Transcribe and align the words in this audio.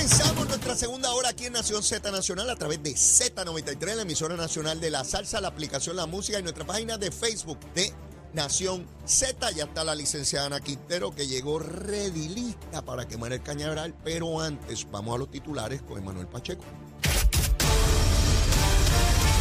Comenzamos 0.00 0.48
nuestra 0.48 0.74
segunda 0.76 1.12
hora 1.12 1.28
aquí 1.28 1.44
en 1.44 1.52
Nación 1.52 1.82
Z 1.82 2.10
Nacional 2.10 2.48
a 2.48 2.56
través 2.56 2.82
de 2.82 2.92
Z93, 2.92 3.96
la 3.96 4.02
emisora 4.02 4.34
nacional 4.34 4.80
de 4.80 4.88
la 4.88 5.04
salsa, 5.04 5.42
la 5.42 5.48
aplicación 5.48 5.94
La 5.94 6.06
Música 6.06 6.38
y 6.38 6.42
nuestra 6.42 6.64
página 6.64 6.96
de 6.96 7.10
Facebook 7.10 7.58
de 7.74 7.92
Nación 8.32 8.86
Z. 9.04 9.50
Ya 9.50 9.64
está 9.64 9.84
la 9.84 9.94
licenciada 9.94 10.46
Ana 10.46 10.60
Quintero 10.60 11.14
que 11.14 11.26
llegó 11.26 11.58
ready 11.58 12.30
lista 12.30 12.82
para 12.82 13.06
quemar 13.06 13.34
el 13.34 13.42
cañaveral, 13.42 13.94
pero 14.02 14.40
antes 14.40 14.90
vamos 14.90 15.16
a 15.16 15.18
los 15.18 15.30
titulares 15.30 15.82
con 15.82 15.98
Emanuel 15.98 16.28
Pacheco. 16.28 16.64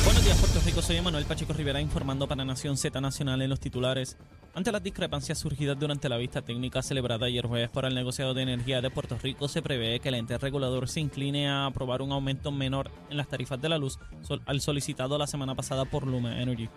Buenos 0.04 0.26
días, 0.26 0.38
Puerto 0.40 0.60
Rico. 0.66 0.82
Soy 0.82 1.00
Manuel 1.00 1.24
Pacheco 1.24 1.54
Rivera 1.54 1.80
informando 1.80 2.28
para 2.28 2.44
Nación 2.44 2.76
Z 2.76 3.00
Nacional 3.00 3.42
en 3.42 3.50
los 3.50 3.62
titulares. 3.62 4.18
Ante 4.56 4.72
las 4.72 4.84
discrepancias 4.84 5.38
surgidas 5.38 5.80
durante 5.80 6.10
la 6.10 6.18
vista 6.18 6.42
técnica 6.42 6.82
celebrada 6.82 7.28
ayer 7.28 7.46
jueves 7.46 7.70
por 7.70 7.86
el 7.86 7.94
negociado 7.94 8.34
de 8.34 8.42
energía 8.42 8.82
de 8.82 8.90
Puerto 8.90 9.18
Rico, 9.22 9.48
se 9.48 9.62
prevé 9.62 10.00
que 10.00 10.10
el 10.10 10.16
ente 10.16 10.38
regulador 10.38 10.90
se 10.90 11.00
incline 11.00 11.48
a 11.48 11.68
aprobar 11.68 12.02
un 12.02 12.12
aumento 12.12 12.52
menor 12.52 12.90
en 13.10 13.18
las 13.18 13.28
tarifas 13.28 13.62
de 13.62 13.70
la 13.70 13.78
luz 13.78 14.00
al 14.46 14.60
solicitado 14.60 15.18
la 15.18 15.28
semana 15.28 15.56
pasada 15.56 15.86
por 15.86 16.08
Luma 16.08 16.42
Energy. 16.42 16.68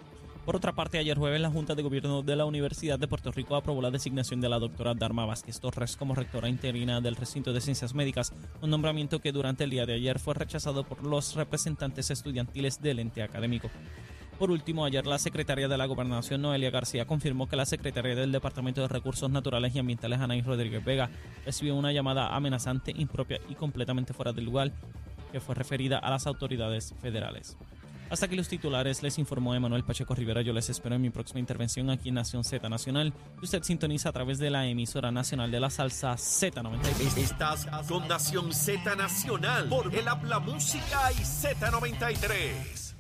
Por 0.44 0.56
otra 0.56 0.72
parte, 0.72 0.98
ayer 0.98 1.16
jueves 1.16 1.41
la 1.41 1.50
Junta 1.50 1.74
de 1.74 1.82
Gobierno 1.82 2.22
de 2.22 2.36
la 2.36 2.44
Universidad 2.44 2.98
de 2.98 3.06
Puerto 3.08 3.30
Rico 3.30 3.56
aprobó 3.56 3.80
la 3.80 3.92
designación 3.92 4.41
de 4.41 4.48
la 4.48 4.58
doctora 4.58 4.92
Dharma 4.92 5.25
Vázquez 5.25 5.60
Torres 5.60 5.97
como 5.97 6.16
rectora 6.16 6.48
interina 6.48 7.00
del 7.00 7.16
recinto 7.16 7.52
de 7.52 7.60
ciencias 7.60 7.94
médicas, 7.94 8.32
un 8.60 8.70
nombramiento 8.70 9.20
que 9.20 9.32
durante 9.32 9.64
el 9.64 9.70
día 9.70 9.86
de 9.86 9.94
ayer 9.94 10.19
fue 10.19 10.34
rechazado 10.34 10.82
por 10.84 11.04
los 11.06 11.36
representantes 11.36 12.10
estudiantiles 12.10 12.82
del 12.82 12.98
ente 12.98 13.22
académico. 13.22 13.70
Por 14.42 14.50
último, 14.50 14.84
ayer 14.84 15.06
la 15.06 15.20
secretaria 15.20 15.68
de 15.68 15.78
la 15.78 15.86
Gobernación, 15.86 16.42
Noelia 16.42 16.72
García, 16.72 17.06
confirmó 17.06 17.48
que 17.48 17.54
la 17.54 17.64
secretaria 17.64 18.16
del 18.16 18.32
Departamento 18.32 18.80
de 18.80 18.88
Recursos 18.88 19.30
Naturales 19.30 19.72
y 19.72 19.78
Ambientales, 19.78 20.18
Anaí 20.18 20.42
Rodríguez 20.42 20.84
Vega, 20.84 21.10
recibió 21.46 21.76
una 21.76 21.92
llamada 21.92 22.34
amenazante, 22.34 22.92
impropia 22.96 23.38
y 23.48 23.54
completamente 23.54 24.12
fuera 24.12 24.32
de 24.32 24.42
lugar 24.42 24.72
que 25.30 25.38
fue 25.38 25.54
referida 25.54 25.98
a 25.98 26.10
las 26.10 26.26
autoridades 26.26 26.92
federales. 27.00 27.56
Hasta 28.10 28.26
aquí 28.26 28.34
los 28.34 28.48
titulares, 28.48 29.00
les 29.04 29.16
informó 29.16 29.54
Emanuel 29.54 29.84
Pacheco 29.84 30.12
Rivera. 30.12 30.42
Yo 30.42 30.52
les 30.52 30.68
espero 30.68 30.96
en 30.96 31.02
mi 31.02 31.10
próxima 31.10 31.38
intervención 31.38 31.88
aquí 31.88 32.08
en 32.08 32.16
Nación 32.16 32.42
Z 32.42 32.68
Nacional, 32.68 33.12
usted 33.40 33.62
sintoniza 33.62 34.08
a 34.08 34.12
través 34.12 34.40
de 34.40 34.50
la 34.50 34.66
emisora 34.66 35.12
nacional 35.12 35.52
de 35.52 35.60
la 35.60 35.70
salsa 35.70 36.14
Z93. 36.14 37.16
Estás 37.16 37.68
con 37.86 38.08
Nación 38.08 38.52
Z 38.52 38.96
Nacional 38.96 39.68
por 39.68 39.94
el 39.94 40.08
Habla 40.08 40.40
Música 40.40 41.12
y 41.12 41.22
Z93. 41.22 42.92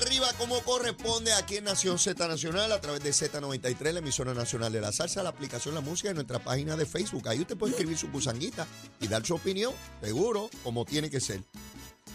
Arriba, 0.00 0.32
como 0.38 0.58
corresponde 0.62 1.32
aquí 1.34 1.58
en 1.58 1.64
Nación 1.64 1.98
Z 1.98 2.26
Nacional 2.26 2.72
a 2.72 2.80
través 2.80 3.02
de 3.02 3.10
Z93, 3.10 3.92
la 3.92 3.98
emisora 3.98 4.32
nacional 4.32 4.72
de 4.72 4.80
la 4.80 4.92
salsa, 4.92 5.22
la 5.22 5.28
aplicación 5.28 5.74
La 5.74 5.82
Música 5.82 6.10
y 6.10 6.14
nuestra 6.14 6.38
página 6.38 6.74
de 6.74 6.86
Facebook. 6.86 7.28
Ahí 7.28 7.40
usted 7.40 7.56
puede 7.56 7.72
escribir 7.72 7.98
su 7.98 8.10
gusanguita 8.10 8.66
y 8.98 9.08
dar 9.08 9.26
su 9.26 9.34
opinión, 9.34 9.74
seguro, 10.02 10.48
como 10.64 10.86
tiene 10.86 11.10
que 11.10 11.20
ser. 11.20 11.42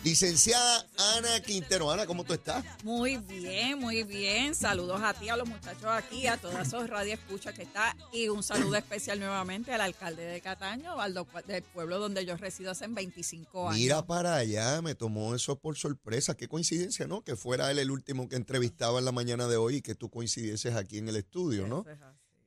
Licenciada 0.06 0.86
Ana 1.18 1.40
Quintero. 1.42 1.90
Ana, 1.90 2.06
¿cómo 2.06 2.24
tú 2.24 2.34
estás? 2.34 2.64
Muy 2.84 3.18
bien, 3.18 3.80
muy 3.80 4.04
bien. 4.04 4.54
Saludos 4.54 5.02
a 5.02 5.16
ti, 5.16 5.30
a 5.30 5.36
los 5.36 5.50
muchachos 5.50 5.86
aquí, 5.88 6.28
a 6.28 6.38
todas 6.38 6.68
esos 6.68 6.88
radioescuchas 6.88 7.56
que 7.56 7.64
está. 7.64 7.98
Y 8.14 8.28
un 8.28 8.44
saludo 8.44 8.76
especial 8.76 9.20
nuevamente 9.20 9.74
al 9.74 9.82
alcalde 9.82 10.24
de 10.24 10.42
Cataño, 10.42 11.02
al 11.02 11.16
do- 11.16 11.26
del 11.48 11.64
pueblo 11.64 11.98
donde 11.98 12.24
yo 12.24 12.38
resido 12.38 12.70
hace 12.70 12.86
25 12.86 13.68
años. 13.70 13.80
Mira 13.82 14.06
para 14.06 14.36
allá, 14.36 14.80
me 14.84 14.94
tomó 14.94 15.34
eso 15.34 15.58
por 15.58 15.76
sorpresa. 15.76 16.38
Qué 16.38 16.48
coincidencia, 16.48 17.08
¿no? 17.08 17.24
Que 17.24 17.36
fuera 17.36 17.72
él 17.72 17.80
el 17.80 17.90
último 17.90 18.30
que 18.30 18.36
entrevistaba 18.36 19.00
en 19.00 19.06
la 19.06 19.12
mañana 19.12 19.48
de 19.48 19.58
hoy 19.58 19.78
y 19.78 19.82
que 19.82 19.96
tú 19.96 20.12
coincidieses 20.12 20.76
aquí 20.76 21.00
en 21.00 21.10
el 21.10 21.16
estudio, 21.16 21.66
¿no? 21.68 21.84
Es. 21.90 21.98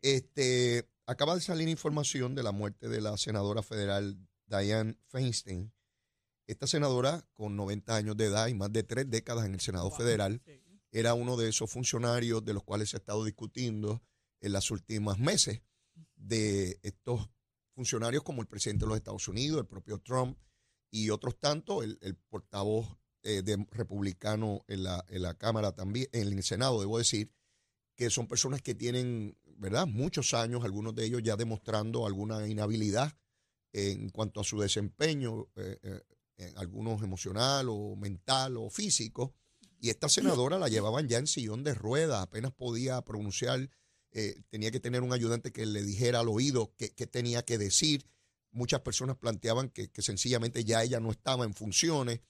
Este, 0.03 0.89
acaba 1.07 1.35
de 1.35 1.41
salir 1.41 1.69
información 1.69 2.37
de 2.37 2.45
la 2.45 2.53
muerte 2.53 2.87
de 2.87 3.01
la 3.01 3.17
senadora 3.17 3.65
federal 3.65 4.17
Diane 4.47 4.97
Feinstein. 5.09 5.73
Esta 6.49 6.67
senadora, 6.67 7.25
con 7.35 7.57
90 7.57 7.95
años 7.95 8.17
de 8.17 8.25
edad 8.25 8.49
y 8.49 8.55
más 8.55 8.73
de 8.73 8.83
tres 8.83 9.09
décadas 9.09 9.45
en 9.45 9.53
el 9.55 9.61
Senado 9.61 9.91
Federal, 9.91 10.41
Sí. 10.45 10.53
era 10.91 11.13
uno 11.13 11.37
de 11.37 11.51
esos 11.51 11.71
funcionarios 11.71 12.43
de 12.43 12.55
los 12.55 12.65
cuales 12.65 12.89
se 12.89 12.97
ha 12.97 13.01
estado 13.01 13.23
discutiendo 13.23 14.03
en 14.41 14.53
las 14.53 14.71
últimas 14.71 15.19
meses, 15.19 15.61
de 16.17 16.79
estos 16.83 17.29
funcionarios 17.75 18.23
como 18.23 18.41
el 18.41 18.49
presidente 18.49 18.85
de 18.85 18.89
los 18.89 18.97
Estados 18.97 19.29
Unidos, 19.29 19.61
el 19.61 19.67
propio 19.67 19.99
Trump 20.01 20.39
y 20.91 21.11
otros 21.11 21.39
tantos, 21.39 21.85
el, 21.85 21.99
el 22.01 22.17
portavoz 22.17 22.97
eh, 23.25 23.43
de 23.43 23.67
republicano 23.73 24.65
en 24.69 24.85
la, 24.85 25.05
en 25.09 25.23
la 25.23 25.35
Cámara 25.35 25.73
también, 25.73 26.09
en 26.13 26.29
el 26.33 26.43
Senado, 26.43 26.81
debo 26.81 26.97
decir, 26.99 27.31
que 27.95 28.09
son 28.11 28.27
personas 28.27 28.63
que 28.63 28.75
tienen, 28.75 29.37
¿verdad?, 29.57 29.87
muchos 29.87 30.33
años, 30.33 30.65
algunos 30.65 30.95
de 30.95 31.05
ellos 31.05 31.23
ya 31.23 31.37
demostrando 31.37 32.07
alguna 32.07 32.47
inhabilidad 32.49 33.13
en 33.73 34.09
cuanto 34.11 34.41
a 34.41 34.45
su 34.45 34.59
desempeño, 34.61 35.49
eh, 35.57 35.79
eh, 35.83 36.01
algunos 36.57 37.03
emocional 37.03 37.67
o 37.69 37.97
mental 37.97 38.57
o 38.57 38.71
físico. 38.71 39.35
Y 39.81 39.91
esta 39.91 40.09
senadora 40.09 40.59
la 40.59 40.69
llevaban 40.69 41.09
ya 41.09 41.19
en 41.19 41.27
sillón 41.27 41.63
de 41.65 41.75
ruedas, 41.75 42.21
apenas 42.23 42.53
podía 42.53 43.01
pronunciar, 43.03 43.71
eh, 44.11 44.35
tenía 44.51 44.71
que 44.71 44.81
tener 44.81 45.03
un 45.03 45.13
ayudante 45.13 45.53
que 45.53 45.67
le 45.67 45.83
dijera 45.83 46.21
al 46.21 46.29
oído 46.29 46.75
qué, 46.77 46.91
qué 46.95 47.07
tenía 47.07 47.45
que 47.45 47.59
decir. 47.59 48.05
Muchas 48.51 48.81
personas 48.81 49.17
planteaban 49.17 49.69
que, 49.69 49.89
que 49.91 50.03
sencillamente 50.03 50.65
ya 50.65 50.83
ella 50.83 50.99
no 51.01 51.11
estaba 51.13 51.45
en 51.45 51.55
funciones. 51.55 52.21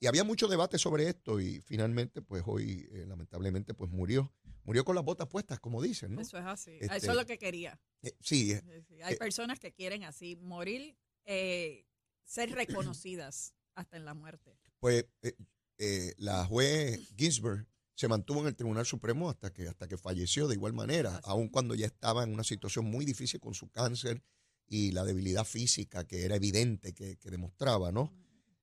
Y 0.00 0.06
había 0.06 0.24
mucho 0.24 0.48
debate 0.48 0.78
sobre 0.78 1.08
esto 1.08 1.40
y 1.40 1.60
finalmente, 1.60 2.20
pues 2.22 2.42
hoy, 2.46 2.88
eh, 2.92 3.04
lamentablemente, 3.06 3.74
pues 3.74 3.90
murió. 3.90 4.32
Murió 4.64 4.84
con 4.84 4.94
las 4.94 5.04
botas 5.04 5.28
puestas, 5.28 5.60
como 5.60 5.82
dicen, 5.82 6.14
¿no? 6.14 6.20
Eso 6.22 6.38
es 6.38 6.44
así. 6.44 6.78
Este- 6.80 6.96
Eso 6.96 7.10
es 7.10 7.16
lo 7.16 7.26
que 7.26 7.38
quería. 7.38 7.78
Eh, 8.02 8.14
sí. 8.20 8.54
Hay 9.02 9.16
personas 9.16 9.60
que 9.60 9.72
quieren 9.72 10.04
así 10.04 10.36
morir, 10.36 10.96
eh, 11.26 11.84
ser 12.24 12.50
reconocidas 12.52 13.54
hasta 13.74 13.96
en 13.96 14.04
la 14.04 14.14
muerte. 14.14 14.58
pues 14.78 15.06
eh, 15.22 15.34
eh, 15.78 16.14
la 16.18 16.44
juez 16.46 17.00
Ginsburg 17.16 17.66
se 17.94 18.08
mantuvo 18.08 18.40
en 18.40 18.46
el 18.48 18.56
Tribunal 18.56 18.86
Supremo 18.86 19.30
hasta 19.30 19.52
que, 19.52 19.68
hasta 19.68 19.86
que 19.88 19.96
falleció 19.96 20.48
de 20.48 20.54
igual 20.54 20.72
manera, 20.72 21.16
Así. 21.16 21.22
aun 21.24 21.48
cuando 21.48 21.74
ya 21.74 21.86
estaba 21.86 22.24
en 22.24 22.32
una 22.32 22.44
situación 22.44 22.84
muy 22.84 23.04
difícil 23.04 23.40
con 23.40 23.54
su 23.54 23.68
cáncer 23.70 24.22
y 24.66 24.92
la 24.92 25.04
debilidad 25.04 25.44
física 25.44 26.04
que 26.04 26.24
era 26.24 26.36
evidente 26.36 26.92
que, 26.94 27.16
que 27.18 27.30
demostraba, 27.30 27.92
¿no? 27.92 28.12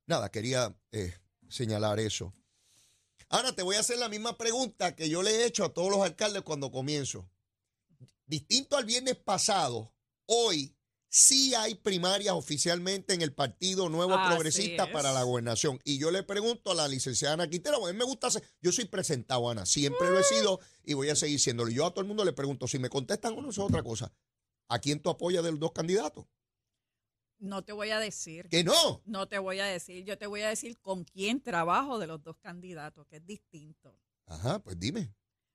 Nada, 0.06 0.30
quería 0.32 0.76
eh, 0.92 1.14
señalar 1.50 2.00
eso. 2.00 2.34
Ahora 3.30 3.54
te 3.56 3.62
voy 3.64 3.78
a 3.78 3.80
hacer 3.80 3.98
la 4.00 4.10
misma 4.10 4.38
pregunta 4.38 4.96
que 4.96 5.10
yo 5.10 5.24
le 5.24 5.32
he 5.32 5.46
hecho 5.46 5.64
a 5.64 5.74
todos 5.74 5.90
los 5.90 6.02
alcaldes 6.02 6.42
cuando 6.42 6.72
comienzo. 6.72 7.30
Distinto 8.26 8.76
al 8.76 8.86
viernes 8.86 9.16
pasado, 9.16 9.94
hoy 10.26 10.76
sí 11.12 11.54
hay 11.54 11.76
primarias 11.76 12.34
oficialmente 12.34 13.14
en 13.14 13.22
el 13.22 13.34
Partido 13.34 13.90
Nuevo 13.90 14.14
Así 14.16 14.30
Progresista 14.30 14.86
es. 14.86 14.92
para 14.92 15.12
la 15.12 15.24
gobernación. 15.24 15.80
Y 15.84 16.00
yo 16.00 16.10
le 16.10 16.24
pregunto 16.24 16.72
a 16.72 16.76
la 16.76 16.88
licenciada 16.88 17.34
Ana 17.34 17.50
Quintero, 17.50 17.86
a 17.86 17.92
mí 17.92 17.98
me 17.98 18.06
gusta 18.06 18.28
hacer, 18.28 18.42
yo 18.62 18.72
soy 18.72 18.86
presentado, 18.86 19.50
Ana, 19.50 19.66
siempre 19.66 20.10
lo 20.10 20.18
he 20.18 20.24
sido 20.24 20.60
y 20.84 20.94
voy 20.94 21.10
a 21.10 21.16
seguir 21.16 21.40
siéndolo. 21.40 21.70
Yo 21.70 21.86
a 21.86 21.92
todo 21.92 22.02
el 22.02 22.08
mundo 22.08 22.24
le 22.24 22.34
pregunto, 22.34 22.68
si 22.68 22.80
me 22.80 22.90
contestan 22.90 23.34
uno, 23.34 23.50
eso 23.50 23.62
es 23.62 23.70
otra 23.70 23.84
cosa. 23.84 24.12
¿A 24.70 24.80
quién 24.80 25.02
tú 25.02 25.10
apoyas 25.10 25.44
de 25.44 25.52
los 25.52 25.60
dos 25.60 25.74
candidatos? 25.74 26.26
No 27.40 27.64
te 27.64 27.74
voy 27.74 27.90
a 27.90 28.00
decir. 28.00 28.48
Que 28.48 28.64
no. 28.64 29.02
No 29.06 29.28
te 29.28 29.40
voy 29.40 29.60
a 29.60 29.66
decir. 29.66 30.06
Yo 30.06 30.18
te 30.18 30.28
voy 30.28 30.42
a 30.42 30.50
decir 30.50 30.80
con 30.80 31.04
quién 31.04 31.42
trabajo 31.42 32.00
de 32.00 32.08
los 32.08 32.24
dos 32.24 32.38
candidatos, 32.38 33.06
que 33.08 33.18
es 33.18 33.26
distinto. 33.26 34.00
Ajá, 34.28 34.60
pues 34.60 34.80
dime. 34.80 35.14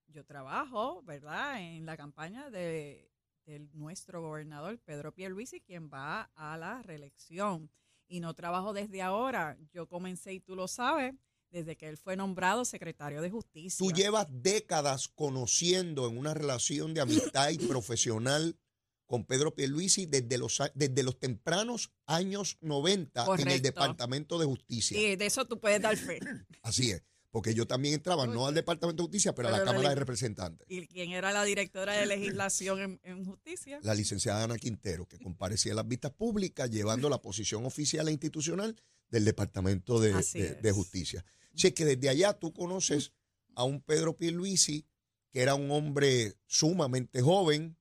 Yo 0.09 0.25
trabajo, 0.25 1.03
¿verdad?, 1.05 1.61
en 1.63 1.87
la 1.87 1.97
campaña 1.97 2.51
de, 2.51 3.16
de 3.47 3.61
nuestro 3.73 4.21
gobernador 4.21 4.79
Pedro 4.85 5.13
Pierluisi, 5.13 5.61
quien 5.61 5.89
va 5.89 6.31
a 6.35 6.59
la 6.59 6.83
reelección. 6.83 7.71
Y 8.09 8.21
no 8.21 8.35
trabajo 8.35 8.73
desde 8.73 9.03
ahora. 9.03 9.57
Yo 9.73 9.89
comencé, 9.89 10.35
y 10.35 10.41
tú 10.41 10.55
lo 10.55 10.69
sabes, 10.69 11.15
desde 11.51 11.77
que 11.77 11.89
él 11.89 11.97
fue 11.97 12.17
nombrado 12.17 12.65
secretario 12.65 13.23
de 13.23 13.31
Justicia. 13.31 13.79
Tú 13.79 13.93
llevas 13.93 14.27
décadas 14.31 15.09
conociendo 15.09 16.09
en 16.09 16.19
una 16.19 16.35
relación 16.35 16.95
de 16.95 17.01
amistad 17.01 17.51
y 17.51 17.59
profesional 17.67 18.59
con 19.07 19.25
Pedro 19.25 19.55
Pierluisi 19.55 20.07
desde 20.07 20.37
los, 20.39 20.61
desde 20.75 21.03
los 21.03 21.19
tempranos 21.19 21.93
años 22.07 22.59
90 22.61 23.27
en 23.39 23.49
el. 23.49 23.63
Departamento 23.63 24.39
de 24.39 24.47
Justicia. 24.47 24.99
Y 24.99 25.17
de 25.17 25.27
eso 25.27 25.47
tú 25.47 25.61
puedes 25.61 25.81
dar 25.81 25.97
fe. 25.97 26.19
Así 26.63 26.91
es. 26.91 27.03
Porque 27.37 27.53
yo 27.53 27.67
también 27.67 27.93
entraba 27.93 28.27
no 28.27 28.47
al 28.47 28.55
Departamento 28.55 29.03
de 29.03 29.09
Justicia, 29.09 29.35
pero 29.35 29.49
a 29.49 29.51
la 29.51 29.63
Cámara 29.63 29.91
de 29.91 29.95
Representantes. 29.95 30.67
¿Y 30.71 30.87
quién 30.87 31.11
era 31.11 31.33
la 31.33 31.45
directora 31.45 31.93
de 31.93 32.07
legislación 32.07 32.81
en, 32.81 33.01
en 33.05 33.27
justicia? 33.27 33.79
La 33.83 33.95
licenciada 33.95 34.45
Ana 34.45 34.57
Quintero, 34.57 35.07
que 35.07 35.19
comparecía 35.19 35.73
en 35.73 35.77
las 35.77 35.87
vistas 35.87 36.13
públicas 36.13 36.71
llevando 36.71 37.11
la 37.11 37.21
posición 37.21 37.67
oficial 37.67 38.09
e 38.09 38.13
institucional 38.13 38.75
del 39.11 39.27
Departamento 39.27 40.01
de, 40.01 40.15
Así 40.15 40.41
de- 40.41 40.55
de 40.55 40.69
es. 40.71 40.75
Justicia. 40.75 41.27
Así 41.55 41.73
que 41.73 41.85
desde 41.85 42.09
allá 42.09 42.33
tú 42.33 42.55
conoces 42.55 43.13
a 43.55 43.65
un 43.65 43.83
Pedro 43.83 44.17
Pierluisi, 44.17 44.87
que 45.31 45.43
era 45.43 45.55
un 45.57 45.71
hombre 45.71 46.39
sumamente 46.47 47.21
joven. 47.21 47.77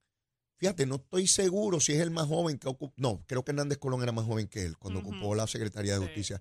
Fíjate, 0.57 0.85
no 0.85 0.95
estoy 0.95 1.27
seguro 1.27 1.79
si 1.79 1.93
es 1.93 2.01
el 2.01 2.11
más 2.11 2.27
joven 2.27 2.57
que 2.59 2.67
ocupó. 2.67 2.93
No, 2.97 3.23
creo 3.25 3.45
que 3.45 3.51
Hernández 3.51 3.77
Colón 3.77 4.03
era 4.03 4.11
más 4.11 4.25
joven 4.25 4.49
que 4.49 4.65
él 4.65 4.77
cuando 4.77 4.99
ocupó 4.99 5.33
la 5.33 5.47
Secretaría 5.47 5.93
de 5.97 6.07
Sí. 6.07 6.33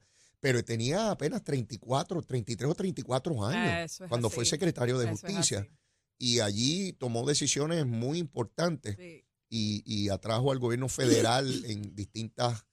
Pero 0.45 0.63
tenía 0.63 1.11
apenas 1.11 1.43
34, 1.43 2.21
33 2.21 2.71
o 2.71 2.75
34 2.75 3.47
años 3.47 3.91
Eso 3.91 4.05
es 4.05 4.09
cuando 4.11 4.29
fue 4.29 4.45
secretario 4.45 4.99
de 4.99 5.07
Eso 5.07 5.13
Justicia. 5.13 5.67
Y 6.19 6.41
allí 6.41 6.93
tomó 6.93 7.27
decisiones 7.27 7.87
muy 7.87 8.19
importantes 8.19 8.95
Sí. 8.97 9.25
y, 9.49 9.83
y 9.87 10.11
atrajo 10.11 10.53
al 10.53 10.59
gobierno 10.59 10.89
federal 10.91 11.47
en 11.65 11.95
distintos 11.95 12.67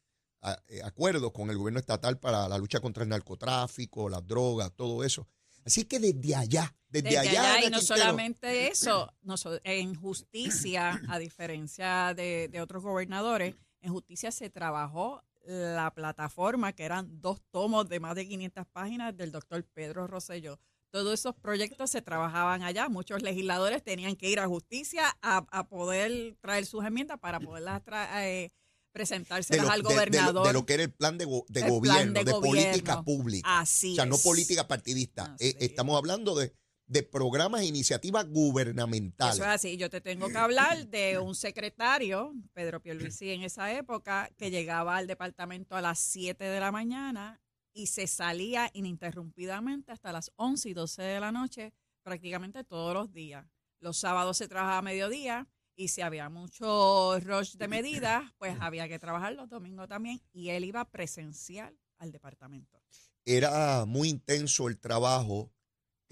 acuerdos 0.83 1.31
con 1.31 1.49
el 1.49 1.57
gobierno 1.57 1.79
estatal 1.79 2.19
para 2.19 2.47
la 2.49 2.57
lucha 2.57 2.79
contra 2.81 3.03
el 3.03 3.09
narcotráfico, 3.09 4.09
las 4.09 4.25
drogas, 4.27 4.71
todo 4.75 5.03
eso. 5.03 5.27
Así 5.63 5.85
que 5.85 5.99
desde 5.99 6.35
allá, 6.35 6.75
desde, 6.89 7.03
Desde 7.09 7.19
allá, 7.19 7.53
allá, 7.55 7.67
y 7.67 7.69
no 7.69 7.77
Quintero, 7.79 7.99
solamente 7.99 8.67
eso, 8.67 9.13
noso- 9.23 9.61
en 9.63 9.95
justicia, 9.95 10.99
a 11.07 11.19
diferencia 11.19 12.13
de, 12.15 12.49
de 12.51 12.59
otros 12.61 12.83
gobernadores, 12.83 13.55
en 13.79 13.93
justicia 13.93 14.31
se 14.31 14.49
trabajó 14.49 15.23
la 15.45 15.93
plataforma, 15.93 16.73
que 16.73 16.83
eran 16.83 17.21
dos 17.21 17.41
tomos 17.51 17.87
de 17.89 17.99
más 17.99 18.15
de 18.15 18.27
500 18.27 18.65
páginas 18.67 19.15
del 19.17 19.31
doctor 19.31 19.63
Pedro 19.73 20.07
Rosselló. 20.07 20.59
Todos 20.91 21.13
esos 21.13 21.33
proyectos 21.35 21.89
se 21.89 22.01
trabajaban 22.01 22.63
allá. 22.63 22.89
Muchos 22.89 23.21
legisladores 23.21 23.81
tenían 23.83 24.15
que 24.15 24.29
ir 24.29 24.39
a 24.39 24.47
justicia 24.47 25.05
a, 25.21 25.45
a 25.51 25.67
poder 25.67 26.35
traer 26.41 26.65
sus 26.65 26.83
enmiendas 26.83 27.17
para 27.19 27.39
poderlas 27.39 27.81
tra- 27.83 28.09
eh, 28.25 28.51
presentárselas 28.91 29.65
lo, 29.65 29.71
al 29.71 29.81
de- 29.83 29.87
de 29.87 29.89
lo- 29.89 29.95
gobernador. 29.95 30.47
de 30.47 30.53
lo 30.53 30.65
que 30.65 30.73
era 30.73 30.83
el 30.83 30.91
plan 30.91 31.17
de, 31.17 31.25
go- 31.25 31.45
de 31.47 31.61
El 31.61 31.65
plan 31.67 31.79
gobierno, 31.79 32.13
de 32.13 32.25
de, 32.25 32.31
gobierno. 32.33 32.41
política 32.41 33.03
pública. 33.03 33.59
Así 33.59 33.93
o 33.93 33.95
sea, 33.95 34.05
no 34.05 34.17
política 34.17 34.67
partidista. 34.67 35.35
Eh, 35.39 35.55
es. 35.59 35.69
estamos 35.69 35.97
hablando 35.97 36.35
de, 36.35 36.53
de 36.91 37.03
programas 37.03 37.61
e 37.61 37.67
iniciativas 37.67 38.27
gubernamentales. 38.27 39.35
Eso 39.35 39.45
es 39.45 39.49
así. 39.49 39.77
Yo 39.77 39.89
te 39.89 40.01
tengo 40.01 40.27
que 40.27 40.37
hablar 40.37 40.87
de 40.87 41.19
un 41.19 41.35
secretario, 41.35 42.33
Pedro 42.51 42.81
Pierluisi, 42.81 43.29
en 43.29 43.43
esa 43.43 43.71
época, 43.71 44.29
que 44.37 44.51
llegaba 44.51 44.97
al 44.97 45.07
departamento 45.07 45.77
a 45.77 45.81
las 45.81 45.99
7 45.99 46.43
de 46.43 46.59
la 46.59 46.69
mañana 46.73 47.39
y 47.71 47.87
se 47.87 48.07
salía 48.07 48.69
ininterrumpidamente 48.73 49.93
hasta 49.93 50.11
las 50.11 50.33
11 50.35 50.67
y 50.67 50.73
12 50.73 51.01
de 51.01 51.19
la 51.21 51.31
noche, 51.31 51.73
prácticamente 52.03 52.65
todos 52.65 52.93
los 52.93 53.13
días. 53.13 53.45
Los 53.79 53.97
sábados 53.97 54.35
se 54.35 54.49
trabajaba 54.49 54.79
a 54.79 54.81
mediodía 54.81 55.47
y 55.77 55.87
si 55.87 56.01
había 56.01 56.27
mucho 56.27 57.17
rush 57.21 57.55
de 57.55 57.69
medidas, 57.69 58.23
pues 58.37 58.57
había 58.59 58.89
que 58.89 58.99
trabajar 58.99 59.31
los 59.31 59.47
domingos 59.47 59.87
también 59.87 60.21
y 60.33 60.49
él 60.49 60.65
iba 60.65 60.83
presencial 60.91 61.73
al 61.99 62.11
departamento. 62.11 62.81
era 63.23 63.85
muy 63.85 64.09
intenso 64.09 64.67
el 64.67 64.77
trabajo, 64.77 65.53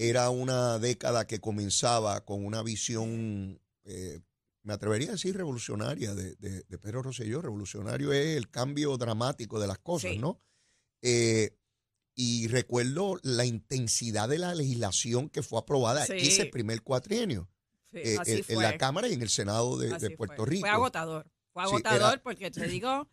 era 0.02 0.30
una 0.30 0.80
década 0.80 1.28
que 1.28 1.40
comenzaba 1.42 2.24
con 2.24 2.46
una 2.46 2.64
visión, 2.64 3.60
eh, 3.84 4.22
me 4.64 4.72
atrevería 4.74 5.10
a 5.10 5.12
decir 5.12 5.36
revolucionaria 5.36 6.16
de, 6.16 6.36
de- 6.36 6.64
de 6.64 6.78
Pedro 6.78 7.02
Rosselló. 7.04 7.42
Revolucionario 7.42 8.14
es 8.14 8.38
el 8.38 8.50
cambio 8.50 8.96
dramático 8.98 9.60
de 9.60 9.68
las 9.68 9.80
cosas, 9.80 10.12
Sí. 10.12 10.18
¿no? 10.18 10.42
Eh, 11.02 11.52
y 12.16 12.48
recuerdo 12.48 13.20
la 13.24 13.44
intensidad 13.46 14.30
de 14.30 14.38
la 14.38 14.56
legislación 14.56 15.28
que 15.30 15.44
fue 15.44 15.60
aprobada 15.60 16.06
Sí. 16.06 16.14
ese 16.16 16.46
primer 16.46 16.82
cuatrienio 16.82 17.50
Sí, 17.92 17.98
eh, 18.04 18.44
en, 18.48 18.62
la 18.62 18.78
Cámara 18.78 19.10
y 19.10 19.14
en 19.14 19.22
el 19.22 19.30
Senado 19.30 19.78
de, 19.78 19.90
Puerto 20.16 20.36
fue. 20.38 20.46
Rico. 20.46 20.62
Fue 20.62 20.70
agotador. 20.70 21.30
Fue 21.52 21.64
agotador 21.64 22.14
era- 22.14 22.24
porque 22.24 22.52
te 22.52 22.68
digo, 22.68 23.10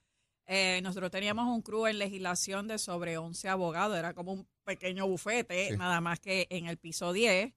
nosotros 0.82 1.10
teníamos 1.10 1.48
un 1.48 1.62
crew 1.62 1.86
en 1.88 1.98
legislación 1.98 2.68
de 2.68 2.78
sobre 2.78 3.18
11 3.18 3.48
abogados, 3.48 3.96
era 3.98 4.14
como 4.14 4.32
un 4.34 4.48
pequeño 4.66 5.06
bufete, 5.06 5.70
Sí. 5.70 5.76
nada 5.78 6.00
más 6.02 6.20
que 6.20 6.46
en 6.50 6.66
el 6.66 6.76
piso 6.76 7.12
10. 7.14 7.54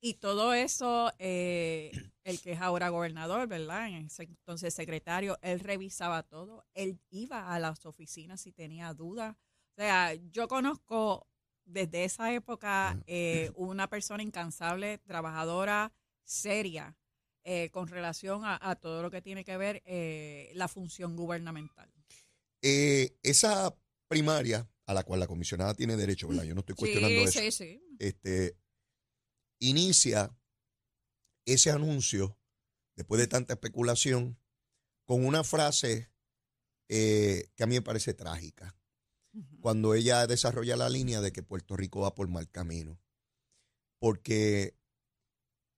Y 0.00 0.14
todo 0.14 0.52
eso, 0.54 1.10
eh, 1.18 1.90
el 2.24 2.40
que 2.40 2.52
es 2.52 2.60
ahora 2.60 2.90
gobernador, 2.90 3.48
¿verdad? 3.48 3.88
En 3.88 4.06
ese 4.06 4.24
entonces 4.24 4.74
secretario, 4.74 5.38
él 5.42 5.60
revisaba 5.60 6.22
todo, 6.22 6.66
él 6.74 7.00
iba 7.10 7.52
a 7.54 7.58
las 7.58 7.86
oficinas 7.86 8.40
si 8.42 8.52
tenía 8.52 8.92
dudas. 8.94 9.34
O 9.34 9.80
sea, 9.80 10.14
yo 10.14 10.46
conozco 10.48 11.26
desde 11.64 12.04
esa 12.04 12.32
época 12.32 12.90
Ajá. 12.90 13.02
eh, 13.06 13.50
una 13.56 13.88
persona 13.88 14.22
incansable, 14.22 14.98
trabajadora, 14.98 15.92
seria, 16.24 16.96
eh, 17.44 17.70
con 17.70 17.88
relación 17.88 18.44
a, 18.44 18.58
a 18.60 18.76
todo 18.76 19.02
lo 19.02 19.10
que 19.10 19.22
tiene 19.22 19.42
que 19.44 19.56
ver 19.56 19.82
la 20.54 20.68
función 20.68 21.16
gubernamental. 21.16 21.90
Esa 22.60 23.74
primaria 24.08 24.68
a 24.88 24.94
la 24.94 25.04
cual 25.04 25.20
la 25.20 25.26
comisionada 25.26 25.74
tiene 25.74 25.96
derecho, 25.96 26.28
¿verdad? 26.28 26.44
Yo 26.44 26.54
no 26.54 26.60
estoy 26.60 26.74
cuestionando 26.74 27.30
sí, 27.30 27.38
eso. 27.38 27.40
sí, 27.40 27.52
sí. 27.52 27.96
este, 27.98 28.56
inicia 29.60 30.34
ese 31.44 31.70
anuncio, 31.70 32.38
después 32.96 33.20
de 33.20 33.26
tanta 33.26 33.52
especulación, 33.52 34.40
con 35.04 35.26
una 35.26 35.44
frase 35.44 36.10
eh, 36.88 37.50
que 37.54 37.64
a 37.64 37.66
mí 37.66 37.74
me 37.74 37.82
parece 37.82 38.14
trágica, 38.14 38.74
cuando 39.60 39.92
ella 39.92 40.26
desarrolla 40.26 40.74
la 40.74 40.88
línea 40.88 41.20
de 41.20 41.32
que 41.32 41.42
Puerto 41.42 41.76
Rico 41.76 42.00
va 42.00 42.14
por 42.14 42.28
mal 42.28 42.50
camino, 42.50 42.98
porque 43.98 44.74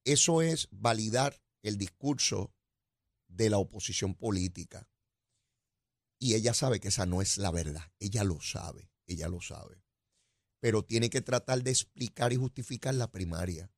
eso 0.05 0.41
es 0.41 0.69
validar 0.71 1.43
el 1.65 1.79
discurso 1.79 2.55
de 3.27 3.51
la 3.51 3.59
oposición 3.59 4.15
política. 4.15 4.89
Y 6.21 6.35
ella 6.35 6.55
sabe 6.55 6.79
que 6.79 6.89
esa 6.89 7.07
no 7.07 7.23
es 7.23 7.39
la 7.39 7.51
verdad, 7.51 7.93
ella 7.99 8.23
lo 8.23 8.41
sabe, 8.41 8.90
ella 9.13 9.29
lo 9.29 9.41
sabe 9.41 9.83
pero 10.61 10.85
tiene 10.85 11.11
que 11.11 11.23
tratar 11.23 11.63
de 11.63 11.71
explicar 11.71 12.33
y 12.33 12.37
justificar 12.37 12.95
la 12.95 13.11
primaria. 13.11 13.71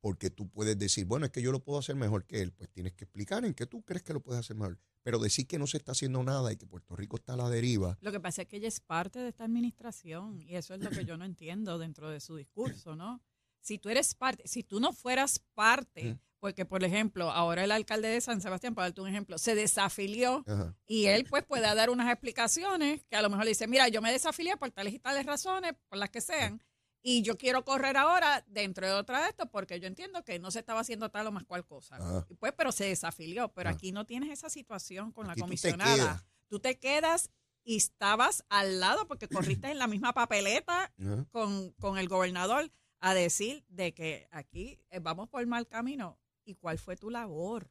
Porque 0.00 0.30
tú 0.30 0.48
puedes 0.48 0.78
decir, 0.78 1.06
bueno, 1.06 1.26
es 1.26 1.32
que 1.32 1.42
yo 1.42 1.50
lo 1.50 1.64
puedo 1.64 1.78
hacer 1.78 1.96
mejor 1.96 2.26
que 2.26 2.42
él. 2.42 2.52
Pues 2.52 2.70
tienes 2.70 2.92
que 2.92 3.04
explicar 3.04 3.44
en 3.44 3.54
qué 3.54 3.66
tú 3.66 3.82
crees 3.82 4.02
que 4.02 4.12
lo 4.12 4.20
puedes 4.20 4.40
hacer 4.40 4.54
mejor. 4.54 4.78
Pero 5.02 5.18
decir 5.18 5.46
que 5.46 5.58
no 5.58 5.66
se 5.66 5.78
está 5.78 5.92
haciendo 5.92 6.22
nada 6.22 6.52
y 6.52 6.56
que 6.56 6.66
Puerto 6.66 6.94
Rico 6.94 7.16
está 7.16 7.34
a 7.34 7.36
la 7.36 7.48
deriva. 7.48 7.98
Lo 8.00 8.12
que 8.12 8.20
pasa 8.20 8.42
es 8.42 8.48
que 8.48 8.58
ella 8.58 8.68
es 8.68 8.80
parte 8.80 9.18
de 9.18 9.30
esta 9.30 9.44
administración 9.44 10.40
y 10.40 10.56
eso 10.56 10.74
es 10.74 10.80
lo 10.80 10.90
que 10.90 11.04
yo 11.04 11.16
no 11.16 11.24
entiendo 11.24 11.78
dentro 11.78 12.10
de 12.10 12.20
su 12.20 12.36
discurso, 12.36 12.96
¿no? 12.96 13.22
Si 13.60 13.78
tú 13.78 13.88
eres 13.88 14.14
parte, 14.14 14.46
si 14.46 14.62
tú 14.62 14.78
no 14.78 14.92
fueras 14.92 15.40
parte. 15.54 16.18
Porque 16.44 16.66
por 16.66 16.84
ejemplo, 16.84 17.30
ahora 17.30 17.64
el 17.64 17.72
alcalde 17.72 18.08
de 18.08 18.20
San 18.20 18.42
Sebastián, 18.42 18.74
para 18.74 18.88
darte 18.88 19.00
un 19.00 19.08
ejemplo, 19.08 19.38
se 19.38 19.54
desafilió 19.54 20.44
Ajá. 20.46 20.76
y 20.86 21.06
él 21.06 21.24
pues 21.24 21.42
puede 21.42 21.62
dar 21.74 21.88
unas 21.88 22.12
explicaciones 22.12 23.02
que 23.06 23.16
a 23.16 23.22
lo 23.22 23.30
mejor 23.30 23.46
le 23.46 23.52
dice, 23.52 23.66
mira, 23.66 23.88
yo 23.88 24.02
me 24.02 24.12
desafilié 24.12 24.54
por 24.58 24.70
tales 24.70 24.92
y 24.92 24.98
tales 24.98 25.24
razones, 25.24 25.72
por 25.88 25.96
las 25.96 26.10
que 26.10 26.20
sean, 26.20 26.62
y 27.00 27.22
yo 27.22 27.38
quiero 27.38 27.64
correr 27.64 27.96
ahora 27.96 28.44
dentro 28.46 28.86
de 28.86 28.92
otra 28.92 29.22
de 29.22 29.30
esto 29.30 29.46
porque 29.46 29.80
yo 29.80 29.86
entiendo 29.86 30.22
que 30.22 30.38
no 30.38 30.50
se 30.50 30.58
estaba 30.58 30.80
haciendo 30.80 31.10
tal 31.10 31.28
o 31.28 31.32
más 31.32 31.44
cual 31.44 31.64
cosa. 31.64 31.96
Ajá. 31.96 32.26
Y 32.28 32.34
Pues, 32.34 32.52
pero 32.54 32.72
se 32.72 32.84
desafilió, 32.84 33.48
pero 33.54 33.70
aquí 33.70 33.92
no 33.92 34.04
tienes 34.04 34.28
esa 34.28 34.50
situación 34.50 35.12
con 35.12 35.30
Aquí 35.30 35.40
la 35.40 35.46
tú 35.46 35.50
te 35.50 35.70
comisionada. 35.70 36.26
Tú 36.48 36.60
te 36.60 36.78
quedas 36.78 37.30
y 37.64 37.76
estabas 37.76 38.44
al 38.50 38.80
lado 38.80 39.08
porque 39.08 39.28
corriste 39.28 39.70
en 39.70 39.78
la 39.78 39.86
misma 39.86 40.12
papeleta 40.12 40.92
con, 41.30 41.70
con 41.80 41.96
el 41.96 42.06
gobernador 42.06 42.70
a 43.00 43.14
decir 43.14 43.64
de 43.68 43.94
que 43.94 44.28
aquí 44.30 44.78
eh, 44.90 44.98
vamos 44.98 45.30
por 45.30 45.46
mal 45.46 45.66
camino. 45.66 46.18
¿Y 46.44 46.54
cuál 46.54 46.78
fue 46.78 46.96
tu 46.96 47.10
labor? 47.10 47.70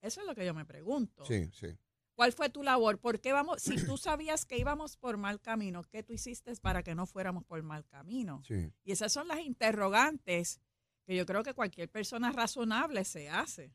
Eso 0.00 0.20
es 0.20 0.26
lo 0.26 0.34
que 0.34 0.46
yo 0.46 0.54
me 0.54 0.64
pregunto. 0.64 1.24
Sí, 1.24 1.50
sí. 1.52 1.76
¿Cuál 2.14 2.32
fue 2.32 2.50
tu 2.50 2.62
labor? 2.62 2.98
¿Por 2.98 3.20
qué 3.20 3.32
vamos? 3.32 3.62
Si 3.62 3.82
tú 3.82 3.96
sabías 3.96 4.44
que 4.44 4.58
íbamos 4.58 4.96
por 4.96 5.16
mal 5.16 5.40
camino, 5.40 5.82
¿qué 5.84 6.02
tú 6.02 6.12
hiciste 6.12 6.54
para 6.56 6.82
que 6.82 6.94
no 6.94 7.06
fuéramos 7.06 7.44
por 7.44 7.62
mal 7.62 7.86
camino? 7.86 8.42
sí. 8.46 8.72
Y 8.84 8.92
esas 8.92 9.12
son 9.12 9.28
las 9.28 9.40
interrogantes 9.40 10.60
que 11.06 11.16
yo 11.16 11.24
creo 11.24 11.42
que 11.42 11.54
cualquier 11.54 11.88
persona 11.88 12.30
razonable 12.32 13.04
se 13.04 13.30
hace. 13.30 13.74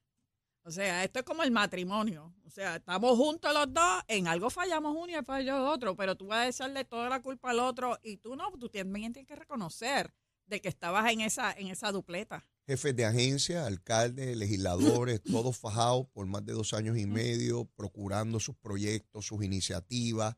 O 0.64 0.72
sea, 0.72 1.04
esto 1.04 1.20
es 1.20 1.26
como 1.26 1.44
el 1.44 1.52
matrimonio. 1.52 2.34
O 2.44 2.50
sea, 2.50 2.78
estamos 2.78 3.16
juntos 3.18 3.54
los 3.54 3.72
dos, 3.72 4.04
en 4.08 4.28
algo 4.28 4.50
fallamos 4.50 4.96
uno 4.98 5.12
y 5.20 5.24
falló 5.24 5.64
otro, 5.70 5.96
pero 5.96 6.16
tú 6.16 6.28
vas 6.28 6.40
a 6.40 6.48
echarle 6.48 6.86
toda 6.86 7.08
la 7.08 7.22
culpa 7.22 7.52
al 7.52 7.60
otro 7.60 8.00
y 8.02 8.18
tú 8.18 8.36
no, 8.36 8.52
tú 8.60 8.68
también 8.70 9.14
tienes 9.14 9.28
que 9.28 9.36
reconocer 9.36 10.12
de 10.48 10.62
que 10.62 10.70
estabas 10.70 11.12
en 11.12 11.22
esa, 11.22 11.52
en 11.54 11.68
esa 11.68 11.92
dupleta. 11.92 12.44
Jefes 12.68 12.96
de 12.96 13.06
agencia, 13.06 13.66
alcaldes, 13.66 14.36
legisladores, 14.36 15.22
todos 15.32 15.58
fajados 15.58 16.08
por 16.08 16.26
más 16.26 16.46
de 16.46 16.54
dos 16.54 16.74
años 16.74 16.98
y 16.98 17.06
medio, 17.06 17.66
procurando 17.76 18.40
sus 18.40 18.56
proyectos, 18.56 19.26
sus 19.26 19.44
iniciativas, 19.44 20.36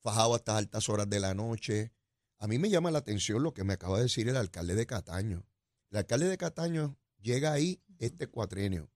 fajados 0.00 0.36
hasta 0.36 0.56
altas 0.56 0.88
horas 0.88 1.08
de 1.08 1.20
la 1.20 1.34
noche. 1.34 1.92
A 2.38 2.46
mí 2.46 2.58
me 2.58 2.70
llama 2.70 2.90
la 2.90 2.98
atención 2.98 3.42
lo 3.42 3.52
que 3.52 3.64
me 3.64 3.74
acaba 3.74 3.96
de 3.98 4.04
decir 4.04 4.28
el 4.28 4.36
alcalde 4.36 4.74
de 4.74 4.86
Cataño. 4.86 5.46
El 5.90 5.98
alcalde 5.98 6.28
de 6.28 6.38
Cataño 6.38 6.98
llega 7.20 7.52
ahí 7.52 7.82
este 7.98 8.28
cuatrenio, 8.28 8.90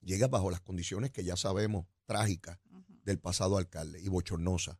llega 0.00 0.28
bajo 0.28 0.50
las 0.50 0.60
condiciones 0.60 1.10
que 1.10 1.24
ya 1.24 1.36
sabemos, 1.36 1.86
trágicas, 2.04 2.58
del 3.04 3.18
pasado 3.18 3.56
alcalde 3.56 4.00
y 4.00 4.08
bochornosa. 4.08 4.78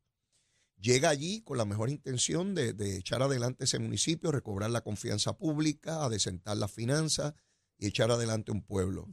Llega 0.80 1.10
allí 1.10 1.42
con 1.42 1.58
la 1.58 1.64
mejor 1.64 1.90
intención 1.90 2.54
de, 2.54 2.72
de 2.72 2.96
echar 2.96 3.22
adelante 3.22 3.64
ese 3.64 3.78
municipio, 3.78 4.32
recobrar 4.32 4.70
la 4.70 4.80
confianza 4.80 5.36
pública, 5.36 6.04
adecentar 6.04 6.56
las 6.56 6.72
finanzas 6.72 7.34
y 7.78 7.86
echar 7.86 8.10
adelante 8.10 8.52
un 8.52 8.62
pueblo. 8.62 9.08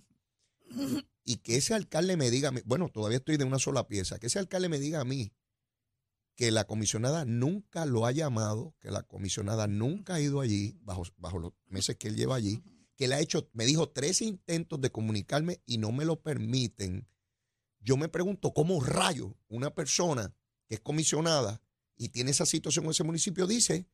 Y 1.23 1.37
que 1.37 1.57
ese 1.57 1.73
alcalde 1.73 2.17
me 2.17 2.31
diga, 2.31 2.51
bueno, 2.65 2.89
todavía 2.89 3.17
estoy 3.17 3.37
de 3.37 3.43
una 3.43 3.59
sola 3.59 3.87
pieza, 3.87 4.19
que 4.19 4.27
ese 4.27 4.39
alcalde 4.39 4.69
me 4.69 4.79
diga 4.79 5.01
a 5.01 5.05
mí 5.05 5.33
que 6.37 6.51
la 6.51 6.65
comisionada 6.65 7.25
nunca 7.25 7.85
lo 7.85 8.05
ha 8.05 8.11
llamado, 8.11 8.75
que 8.79 8.91
la 8.91 9.01
comisionada 9.01 9.67
nunca 9.67 10.15
ha 10.15 10.21
ido 10.21 10.39
allí, 10.39 10.77
bajo, 10.83 11.03
bajo 11.17 11.39
los 11.39 11.53
meses 11.65 11.95
que 11.97 12.09
él 12.09 12.15
lleva 12.15 12.35
allí, 12.35 12.63
que 12.95 13.07
le 13.07 13.15
ha 13.15 13.19
hecho, 13.19 13.49
me 13.53 13.65
dijo, 13.65 13.89
tres 13.89 14.21
intentos 14.21 14.79
de 14.79 14.91
comunicarme 14.91 15.61
y 15.65 15.79
no 15.79 15.91
me 15.91 16.05
lo 16.05 16.21
permiten. 16.21 17.07
Yo 17.79 17.97
me 17.97 18.07
pregunto, 18.07 18.53
¿cómo 18.53 18.79
rayo 18.81 19.35
una 19.47 19.73
persona 19.73 20.36
que 20.67 20.75
es 20.75 20.81
comisionada 20.81 21.61
y 21.95 22.09
tiene 22.09 22.31
esa 22.31 22.45
situación 22.45 22.85
en 22.85 22.91
ese 22.91 23.03
municipio 23.03 23.47
dice 23.47 23.87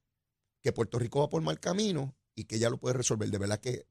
que 0.62 0.72
Puerto 0.74 1.00
Rico 1.00 1.20
va 1.20 1.30
por 1.30 1.42
mal 1.42 1.60
camino 1.60 2.16
y 2.36 2.46
que 2.46 2.60
ya 2.60 2.70
lo 2.70 2.78
puede 2.78 2.94
resolver? 2.96 3.30
De 3.30 3.38
verdad 3.38 3.60
que, 3.60 3.86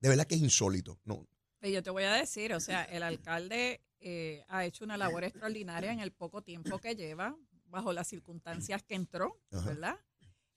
de 0.00 0.08
verdad 0.08 0.26
que 0.26 0.34
es 0.36 0.40
insólito. 0.40 0.98
No, 1.04 1.26
Pero 1.60 1.74
yo 1.74 1.82
te 1.82 1.90
voy 1.90 2.04
a 2.04 2.12
decir, 2.14 2.52
o 2.54 2.60
sea, 2.60 2.82
el 2.84 3.02
alcalde 3.02 3.80
eh, 4.00 4.44
ha 4.48 4.64
hecho 4.64 4.84
una 4.84 4.96
labor 4.96 5.24
extraordinaria 5.24 5.92
en 5.92 6.00
el 6.00 6.12
poco 6.12 6.42
tiempo 6.42 6.78
que 6.78 6.96
lleva, 6.96 7.36
bajo 7.66 7.92
las 7.92 8.08
circunstancias 8.08 8.82
que 8.82 8.94
entró, 8.94 9.40
Ajá. 9.52 9.66
¿verdad? 9.66 9.98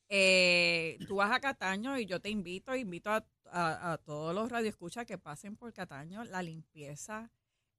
Eh, 0.10 0.98
tú 1.08 1.16
vas 1.16 1.32
a 1.32 1.40
Cataño 1.40 1.98
y 1.98 2.06
yo 2.06 2.20
te 2.22 2.30
invito, 2.30 2.76
invito 2.76 3.10
a, 3.12 3.26
a- 3.46 3.94
a 3.94 3.98
todos 3.98 4.34
los 4.36 4.50
radioescuchas 4.52 5.06
que 5.06 5.18
pasen 5.18 5.56
por 5.56 5.74
Cataño, 5.74 6.24
la 6.26 6.42
limpieza, 6.44 7.32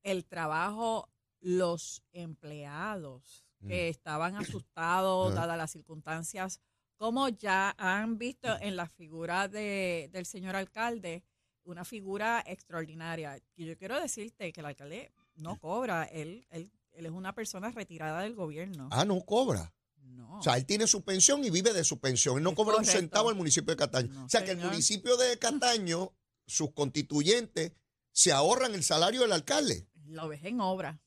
el 0.03 0.25
trabajo, 0.25 1.09
los 1.41 2.03
empleados 2.13 3.46
que 3.67 3.89
estaban 3.89 4.37
asustados, 4.37 5.35
dadas 5.35 5.57
las 5.59 5.71
circunstancias, 5.71 6.61
como 6.97 7.29
ya 7.29 7.75
han 7.79 8.19
visto 8.19 8.49
en 8.61 8.77
la 8.77 8.87
figura 8.89 9.49
de, 9.49 10.09
del 10.13 10.27
señor 10.27 10.57
alcalde, 10.57 11.23
una 11.65 11.85
figura 11.85 12.43
extraordinaria. 12.47 13.39
Y 13.55 13.67
yo 13.67 13.77
quiero 13.77 14.01
decirte 14.01 14.53
que 14.53 14.61
el 14.61 14.67
alcalde 14.67 15.13
no 15.37 15.59
cobra, 15.59 16.05
él, 16.05 16.47
él, 16.51 16.71
él 16.93 17.07
es 17.07 17.13
una 17.13 17.35
persona 17.35 17.71
retirada 17.71 18.23
del 18.23 18.35
gobierno. 18.35 18.89
ah, 18.93 19.05
no 19.05 19.21
cobra. 19.25 19.73
No. 19.99 20.39
O 20.39 20.43
sea, 20.43 20.57
él 20.57 20.65
tiene 20.65 20.87
su 20.87 21.03
pensión 21.03 21.45
y 21.45 21.51
vive 21.51 21.73
de 21.73 21.83
su 21.85 21.99
pensión. 21.99 22.37
Él 22.39 22.45
no 22.45 22.51
Es 22.51 22.57
cobra 22.57 22.77
un 22.77 22.85
centavo 22.85 23.29
al 23.29 23.35
municipio 23.35 23.73
de 23.75 23.77
Cataño. 23.77 24.13
No, 24.13 24.25
o 24.27 24.29
sea, 24.29 24.45
que 24.45 24.53
el 24.53 24.59
municipio 24.59 25.17
de 25.17 25.37
Cataño, 25.39 26.13
sus 26.47 26.71
constituyentes, 26.73 27.73
se 28.13 28.33
ahorran 28.33 28.75
el 28.75 28.85
salario 28.85 29.23
del 29.23 29.33
alcalde. 29.33 29.87
lo 30.07 30.29
ves 30.29 30.45
en 30.45 30.61
obra. 30.61 31.01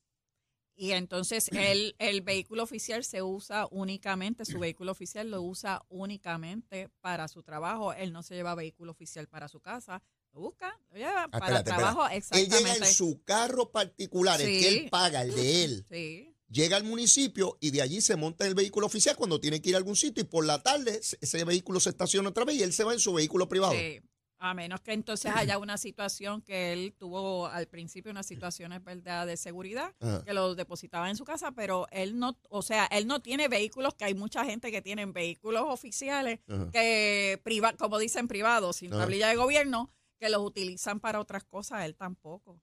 Y 0.82 0.94
entonces 0.94 1.50
el, 1.54 1.94
el 2.00 2.22
vehículo 2.22 2.64
oficial 2.64 3.04
se 3.04 3.22
usa 3.22 3.68
únicamente, 3.70 4.46
su 4.46 4.60
vehículo 4.60 4.92
oficial 4.94 5.30
lo 5.30 5.42
usa 5.42 5.84
únicamente 5.90 6.90
para 7.02 7.28
su 7.28 7.44
trabajo. 7.44 7.92
Él 7.94 8.14
no 8.14 8.24
se 8.24 8.36
lleva 8.36 8.56
vehículo 8.56 8.92
oficial 8.94 9.28
para 9.28 9.50
su 9.50 9.60
casa, 9.60 10.02
lo 10.34 10.40
busca, 10.40 10.80
lo 10.90 10.98
lleva 10.98 11.28
para 11.28 11.58
Ah, 11.58 11.60
espérate, 11.60 11.70
trabajo 11.70 12.08
Él 12.08 12.18
exactamente. 12.18 12.58
llega 12.58 12.88
en 12.88 12.94
su 12.94 13.22
carro 13.26 13.72
particular, 13.72 14.40
el 14.42 14.48
que 14.48 14.60
Sí. 14.60 14.78
él 14.80 14.90
paga, 14.90 15.22
el 15.24 15.36
de 15.36 15.64
él. 15.66 15.86
Sí, 15.92 16.36
Llega 16.52 16.78
al 16.78 16.84
municipio 16.84 17.58
y 17.62 17.70
de 17.70 17.84
allí 17.84 18.02
se 18.02 18.16
monta 18.16 18.44
en 18.44 18.50
el 18.50 18.56
vehículo 18.56 18.88
oficial 18.88 19.16
cuando 19.16 19.40
tiene 19.40 19.62
que 19.62 19.70
ir 19.70 19.76
a 19.76 19.78
algún 19.78 19.96
sitio 19.96 20.24
y 20.24 20.26
por 20.26 20.44
la 20.46 20.64
tarde 20.64 21.00
se- 21.04 21.16
ese 21.22 21.44
vehículo 21.44 21.80
se 21.80 21.92
estaciona 21.92 22.30
otra 22.30 22.44
vez 22.44 22.56
y 22.56 22.64
él 22.64 22.74
se 22.74 22.84
va 22.84 22.94
en 22.94 23.00
su 23.00 23.14
vehículo 23.14 23.48
privado. 23.48 23.74
sí. 23.74 24.00
A 24.42 24.54
menos 24.54 24.80
que 24.80 24.94
entonces 24.94 25.32
haya 25.36 25.58
una 25.58 25.78
situación 25.78 26.42
que 26.42 26.72
él 26.72 26.94
tuvo 26.98 27.48
al 27.48 27.68
principio 27.68 28.10
unas 28.10 28.26
situaciones 28.26 28.82
¿verdad? 28.82 29.28
de 29.28 29.36
seguridad 29.36 29.94
Ajá. 30.00 30.24
que 30.24 30.34
lo 30.34 30.56
depositaba 30.56 31.10
en 31.10 31.18
su 31.18 31.26
casa, 31.26 31.52
pero 31.52 31.88
él 31.92 32.18
no, 32.18 32.40
o 32.50 32.62
sea, 32.62 32.86
él 32.86 33.06
no 33.06 33.22
tiene 33.22 33.50
vehículos, 33.50 33.96
que 33.96 34.06
hay 34.06 34.14
mucha 34.14 34.46
gente 34.46 34.72
que 34.72 34.82
tienen 34.82 35.12
vehículos 35.12 35.64
oficiales 35.68 36.40
Ajá. 36.48 36.72
que 36.72 37.40
priva, 37.44 37.74
como 37.74 38.00
dicen 38.00 38.30
privados, 38.30 38.78
sin 38.78 38.94
Ajá. 38.94 39.02
tablilla 39.04 39.28
de 39.28 39.36
gobierno, 39.36 39.90
que 40.18 40.30
los 40.30 40.42
utilizan 40.42 41.02
para 41.02 41.20
otras 41.20 41.44
cosas, 41.44 41.84
él 41.86 41.96
tampoco. 41.96 42.62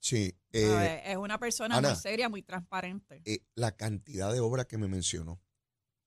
Sí. 0.00 0.36
eh, 0.52 1.02
es 1.06 1.16
una 1.16 1.38
persona 1.38 1.76
Ana. 1.78 1.90
muy 1.90 1.96
seria, 1.98 2.28
muy 2.28 2.42
transparente. 2.42 3.22
eh, 3.24 3.44
la 3.54 3.76
cantidad 3.76 4.32
de 4.32 4.40
obras 4.40 4.66
que 4.66 4.76
me 4.78 4.88
mencionó. 4.88 5.40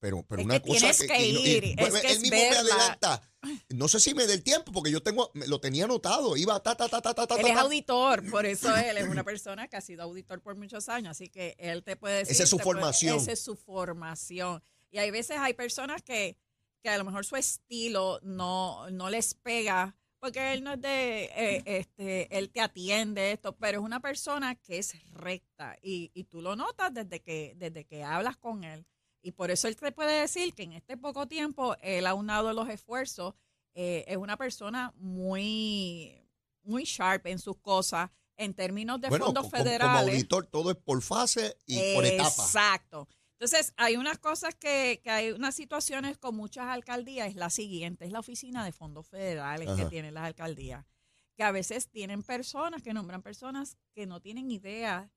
Pero, 0.00 0.24
pero 0.26 0.40
Es 0.40 0.46
una 0.46 0.60
que 0.60 0.68
cosa 0.68 0.78
tienes 0.80 1.02
que 1.02 1.22
y- 1.28 1.46
ir, 1.56 1.64
es 1.78 2.00
que 2.00 2.12
él 2.12 2.20
mismo 2.20 2.36
me 2.36 2.50
verla. 2.50 2.74
adelanta. 2.74 3.22
No 3.68 3.86
sé 3.86 4.00
si 4.00 4.14
me 4.14 4.26
dé 4.26 4.34
el 4.34 4.42
tiempo, 4.42 4.72
porque 4.72 4.90
yo 4.90 5.02
tengo, 5.02 5.30
me- 5.34 5.46
lo 5.46 5.60
tenía 5.60 5.84
anotado. 5.84 6.36
Iba 6.36 6.58
ta, 6.62 6.74
ta, 6.74 6.88
ta, 6.88 7.00
ta, 7.02 7.12
ta, 7.14 7.26
ta, 7.26 7.34
Él 7.36 7.46
es 7.46 7.54
ta. 7.54 7.60
auditor, 7.60 8.28
por 8.30 8.46
eso 8.46 8.74
él 8.76 8.96
es 8.96 9.06
una 9.08 9.24
persona 9.24 9.68
que 9.68 9.76
ha 9.76 9.80
sido 9.82 10.02
auditor 10.02 10.40
por 10.40 10.56
muchos 10.56 10.88
años, 10.88 11.10
así 11.12 11.28
que 11.28 11.54
él 11.58 11.82
te 11.84 11.96
puede 11.96 12.18
decir. 12.18 12.32
Esa 12.32 12.44
es 12.44 12.48
su 12.50 12.56
te 12.56 12.62
puede- 12.64 12.78
formación. 12.80 13.16
esa 13.18 13.32
es 13.32 13.40
su 13.40 13.56
formación. 13.56 14.62
Y 14.90 14.98
hay 14.98 15.10
veces 15.10 15.36
hay 15.38 15.52
personas 15.54 16.02
que, 16.02 16.36
que 16.82 16.88
a 16.88 16.96
lo 16.98 17.04
mejor 17.04 17.24
su 17.26 17.36
estilo 17.36 18.20
no, 18.22 18.88
no 18.90 19.10
les 19.10 19.34
pega, 19.34 19.96
porque 20.18 20.52
él 20.54 20.62
no 20.64 20.72
es 20.74 20.80
de, 20.80 21.24
eh, 21.34 21.62
este, 21.66 22.36
él 22.38 22.50
te 22.50 22.60
atiende 22.62 23.32
esto, 23.32 23.54
pero 23.56 23.80
es 23.80 23.84
una 23.84 24.00
persona 24.00 24.54
que 24.54 24.78
es 24.78 24.94
recta 25.12 25.76
y, 25.82 26.10
y 26.14 26.24
tú 26.24 26.40
lo 26.42 26.56
notas 26.56 26.92
desde 26.92 27.20
que, 27.20 27.54
desde 27.56 27.84
que 27.84 28.02
hablas 28.02 28.36
con 28.38 28.64
él. 28.64 28.84
Y 29.22 29.32
por 29.32 29.50
eso 29.50 29.68
él 29.68 29.76
te 29.76 29.92
puede 29.92 30.20
decir 30.20 30.54
que 30.54 30.62
en 30.62 30.72
este 30.72 30.96
poco 30.96 31.26
tiempo 31.28 31.76
él 31.82 32.06
ha 32.06 32.14
unado 32.14 32.52
los 32.52 32.68
esfuerzos. 32.68 33.34
eh, 33.74 34.04
es 34.08 34.16
una 34.16 34.36
persona 34.36 34.92
muy, 34.96 36.26
muy 36.62 36.84
sharp 36.84 37.26
en 37.26 37.38
sus 37.38 37.56
cosas 37.58 38.10
en 38.36 38.52
términos 38.54 39.00
de 39.00 39.08
Bueno, 39.10 39.26
fondos 39.26 39.44
co- 39.44 39.50
como, 39.50 39.62
como 39.62 39.66
federales. 39.66 40.08
auditor, 40.14 40.46
todo 40.46 40.70
es 40.72 40.76
por 40.76 41.00
fase 41.02 41.56
y 41.66 41.94
por 41.94 42.04
etapa. 42.04 42.28
Exacto. 42.44 43.06
Entonces, 43.38 43.72
hay 43.76 43.96
unas 43.96 44.18
cosas 44.18 44.54
que, 44.54 45.00
que 45.04 45.10
hay 45.10 45.30
unas 45.32 45.54
situaciones 45.54 46.18
con 46.18 46.34
muchas 46.36 46.66
alcaldías, 46.66 47.28
es 47.28 47.36
la 47.36 47.48
siguiente, 47.48 48.04
es 48.04 48.12
la 48.12 48.20
oficina 48.20 48.64
de 48.64 48.72
fondos 48.72 49.06
federales 49.08 49.68
que 49.76 49.84
tienen 49.86 50.14
las 50.14 50.24
alcaldías, 50.24 50.84
que 51.36 51.42
a 51.44 51.52
veces 51.52 51.88
tienen 51.88 52.22
personas, 52.22 52.82
que 52.82 52.92
nombran 52.92 53.22
personas 53.22 53.76
que 53.94 54.04
no 54.06 54.20
tienen 54.20 54.50
idea. 54.50 55.10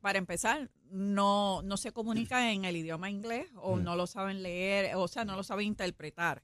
Para 0.00 0.18
empezar, 0.18 0.70
no, 0.90 1.60
no 1.62 1.76
se 1.76 1.92
comunican 1.92 2.44
en 2.44 2.64
el 2.64 2.76
idioma 2.76 3.10
inglés 3.10 3.50
o 3.56 3.76
Mm. 3.76 3.84
no 3.84 3.94
lo 3.96 4.06
saben 4.06 4.42
leer, 4.42 4.94
o 4.96 5.06
sea, 5.06 5.24
no 5.24 5.36
lo 5.36 5.42
saben 5.42 5.66
interpretar. 5.66 6.42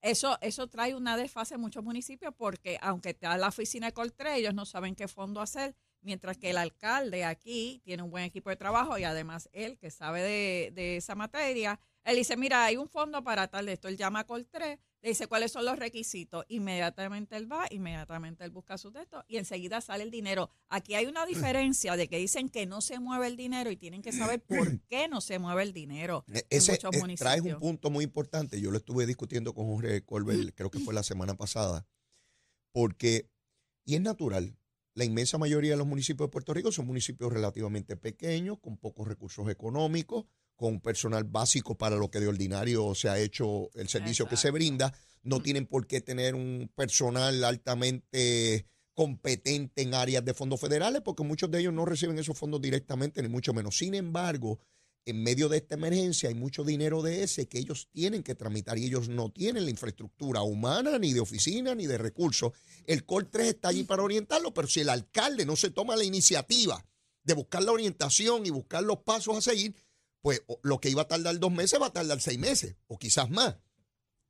Eso, 0.00 0.36
eso 0.40 0.66
trae 0.66 0.96
una 0.96 1.16
desfase 1.16 1.54
en 1.54 1.60
muchos 1.60 1.84
municipios 1.84 2.34
porque 2.36 2.76
aunque 2.82 3.10
está 3.10 3.36
la 3.36 3.48
oficina 3.48 3.86
de 3.86 3.92
Coltré, 3.92 4.36
ellos 4.36 4.52
no 4.52 4.64
saben 4.66 4.96
qué 4.96 5.06
fondo 5.06 5.40
hacer, 5.40 5.76
mientras 6.00 6.36
que 6.38 6.50
el 6.50 6.56
alcalde 6.56 7.24
aquí 7.24 7.80
tiene 7.84 8.02
un 8.02 8.10
buen 8.10 8.24
equipo 8.24 8.50
de 8.50 8.56
trabajo 8.56 8.98
y 8.98 9.04
además 9.04 9.48
él 9.52 9.78
que 9.78 9.92
sabe 9.92 10.20
de, 10.20 10.72
de 10.74 10.96
esa 10.96 11.14
materia, 11.14 11.78
él 12.02 12.16
dice, 12.16 12.36
mira, 12.36 12.64
hay 12.64 12.76
un 12.76 12.88
fondo 12.88 13.22
para 13.22 13.46
tal 13.46 13.66
de 13.66 13.74
esto, 13.74 13.86
él 13.86 13.96
llama 13.96 14.20
a 14.20 14.24
Coltré, 14.26 14.80
le 15.02 15.08
dice 15.10 15.26
cuáles 15.26 15.50
son 15.52 15.64
los 15.64 15.78
requisitos, 15.78 16.44
inmediatamente 16.48 17.36
él 17.36 17.50
va, 17.50 17.66
inmediatamente 17.70 18.44
él 18.44 18.50
busca 18.52 18.78
sus 18.78 18.92
textos 18.92 19.24
y 19.26 19.36
enseguida 19.36 19.80
sale 19.80 20.04
el 20.04 20.10
dinero. 20.12 20.48
Aquí 20.68 20.94
hay 20.94 21.06
una 21.06 21.26
diferencia 21.26 21.96
de 21.96 22.08
que 22.08 22.18
dicen 22.18 22.48
que 22.48 22.66
no 22.66 22.80
se 22.80 23.00
mueve 23.00 23.26
el 23.26 23.36
dinero 23.36 23.70
y 23.72 23.76
tienen 23.76 24.00
que 24.00 24.12
saber 24.12 24.40
por 24.42 24.80
qué 24.88 25.08
no 25.08 25.20
se 25.20 25.38
mueve 25.40 25.64
el 25.64 25.72
dinero 25.72 26.24
E- 26.32 26.38
en 26.38 26.58
Ese 26.58 26.72
muchos 26.72 26.94
eh, 26.94 26.98
municipios. 27.00 27.18
traes 27.32 27.42
un 27.54 27.58
punto 27.60 27.90
muy 27.90 28.04
importante. 28.04 28.60
Yo 28.60 28.70
lo 28.70 28.78
estuve 28.78 29.04
discutiendo 29.06 29.52
con 29.54 29.66
Jorge 29.66 30.04
Colbert, 30.04 30.54
creo 30.54 30.70
que 30.70 30.78
fue 30.78 30.94
la 30.94 31.02
semana 31.02 31.34
pasada, 31.34 31.84
porque, 32.72 33.28
y 33.84 33.96
es 33.96 34.00
natural, 34.00 34.56
la 34.94 35.04
inmensa 35.04 35.38
mayoría 35.38 35.72
de 35.72 35.76
los 35.78 35.86
municipios 35.86 36.28
de 36.28 36.32
Puerto 36.32 36.54
Rico 36.54 36.70
son 36.70 36.86
municipios 36.86 37.32
relativamente 37.32 37.96
pequeños, 37.96 38.58
con 38.60 38.76
pocos 38.76 39.08
recursos 39.08 39.48
económicos, 39.48 40.26
con 40.56 40.80
personal 40.80 41.24
básico 41.24 41.76
para 41.76 41.96
lo 41.96 42.10
que 42.10 42.20
de 42.20 42.28
ordinario 42.28 42.94
se 42.94 43.08
ha 43.08 43.18
hecho 43.18 43.70
el 43.74 43.88
servicio 43.88 44.28
que 44.28 44.36
se 44.36 44.50
brinda. 44.50 44.92
No 45.22 45.40
tienen 45.40 45.66
por 45.66 45.86
qué 45.86 46.00
tener 46.00 46.34
un 46.34 46.70
personal 46.74 47.42
altamente 47.44 48.66
competente 48.94 49.82
en 49.82 49.94
áreas 49.94 50.24
de 50.24 50.34
fondos 50.34 50.60
federales, 50.60 51.02
porque 51.02 51.22
muchos 51.22 51.50
de 51.50 51.60
ellos 51.60 51.72
no 51.72 51.84
reciben 51.84 52.18
esos 52.18 52.38
fondos 52.38 52.60
directamente, 52.60 53.22
ni 53.22 53.28
mucho 53.28 53.54
menos. 53.54 53.78
Sin 53.78 53.94
embargo, 53.94 54.60
en 55.04 55.22
medio 55.22 55.48
de 55.48 55.56
esta 55.58 55.74
emergencia 55.74 56.28
hay 56.28 56.34
mucho 56.34 56.62
dinero 56.62 57.02
de 57.02 57.24
ese 57.24 57.48
que 57.48 57.58
ellos 57.58 57.88
tienen 57.90 58.22
que 58.22 58.34
tramitar 58.34 58.78
y 58.78 58.86
ellos 58.86 59.08
no 59.08 59.30
tienen 59.30 59.64
la 59.64 59.70
infraestructura 59.70 60.42
humana, 60.42 60.98
ni 60.98 61.12
de 61.12 61.20
oficina, 61.20 61.74
ni 61.74 61.86
de 61.86 61.98
recursos. 61.98 62.52
El 62.86 63.04
COL 63.04 63.28
3 63.28 63.48
está 63.48 63.68
allí 63.68 63.84
para 63.84 64.02
orientarlo, 64.02 64.54
pero 64.54 64.68
si 64.68 64.80
el 64.80 64.88
alcalde 64.88 65.44
no 65.44 65.56
se 65.56 65.70
toma 65.70 65.96
la 65.96 66.04
iniciativa 66.04 66.84
de 67.24 67.34
buscar 67.34 67.62
la 67.62 67.72
orientación 67.72 68.46
y 68.46 68.50
buscar 68.50 68.84
los 68.84 68.98
pasos 68.98 69.36
a 69.36 69.40
seguir, 69.40 69.74
pues 70.22 70.42
lo 70.62 70.80
que 70.80 70.88
iba 70.88 71.02
a 71.02 71.08
tardar 71.08 71.38
dos 71.38 71.52
meses 71.52 71.80
va 71.80 71.86
a 71.86 71.92
tardar 71.92 72.20
seis 72.20 72.38
meses 72.38 72.76
o 72.86 72.98
quizás 72.98 73.28
más. 73.28 73.56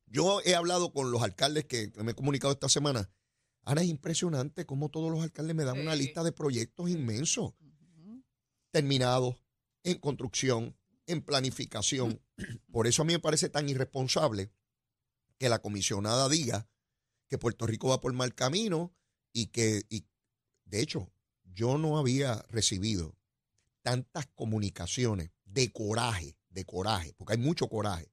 Yo 0.06 0.40
he 0.44 0.54
hablado 0.54 0.92
con 0.92 1.10
los 1.10 1.22
alcaldes 1.22 1.66
que 1.66 1.92
me 2.02 2.12
he 2.12 2.14
comunicado 2.14 2.52
esta 2.52 2.68
semana. 2.68 3.10
Ana, 3.62 3.82
es 3.82 3.88
impresionante 3.88 4.66
cómo 4.66 4.90
todos 4.90 5.10
los 5.12 5.22
alcaldes 5.22 5.54
me 5.54 5.64
dan 5.64 5.78
una 5.78 5.94
lista 5.94 6.24
de 6.24 6.32
proyectos 6.32 6.90
inmensos 6.90 7.54
terminados, 8.72 9.36
en 9.84 9.98
construcción, 9.98 10.76
en 11.06 11.22
planificación. 11.22 12.20
Por 12.72 12.86
eso 12.86 13.02
a 13.02 13.04
mí 13.04 13.12
me 13.12 13.20
parece 13.20 13.48
tan 13.48 13.68
irresponsable 13.68 14.50
que 15.38 15.48
la 15.48 15.60
comisionada 15.60 16.28
diga 16.28 16.68
que 17.28 17.38
Puerto 17.38 17.66
Rico 17.66 17.88
va 17.88 18.00
por 18.00 18.12
mal 18.12 18.34
camino 18.34 18.94
y 19.32 19.46
que, 19.46 19.84
y, 19.88 20.06
de 20.64 20.80
hecho, 20.80 21.10
yo 21.44 21.78
no 21.78 21.98
había 21.98 22.42
recibido 22.48 23.16
tantas 23.82 24.26
comunicaciones 24.26 25.30
de 25.52 25.70
coraje 25.72 26.36
de 26.52 26.64
coraje, 26.64 27.14
porque 27.16 27.34
hay 27.34 27.38
mucho 27.38 27.68
coraje 27.68 28.10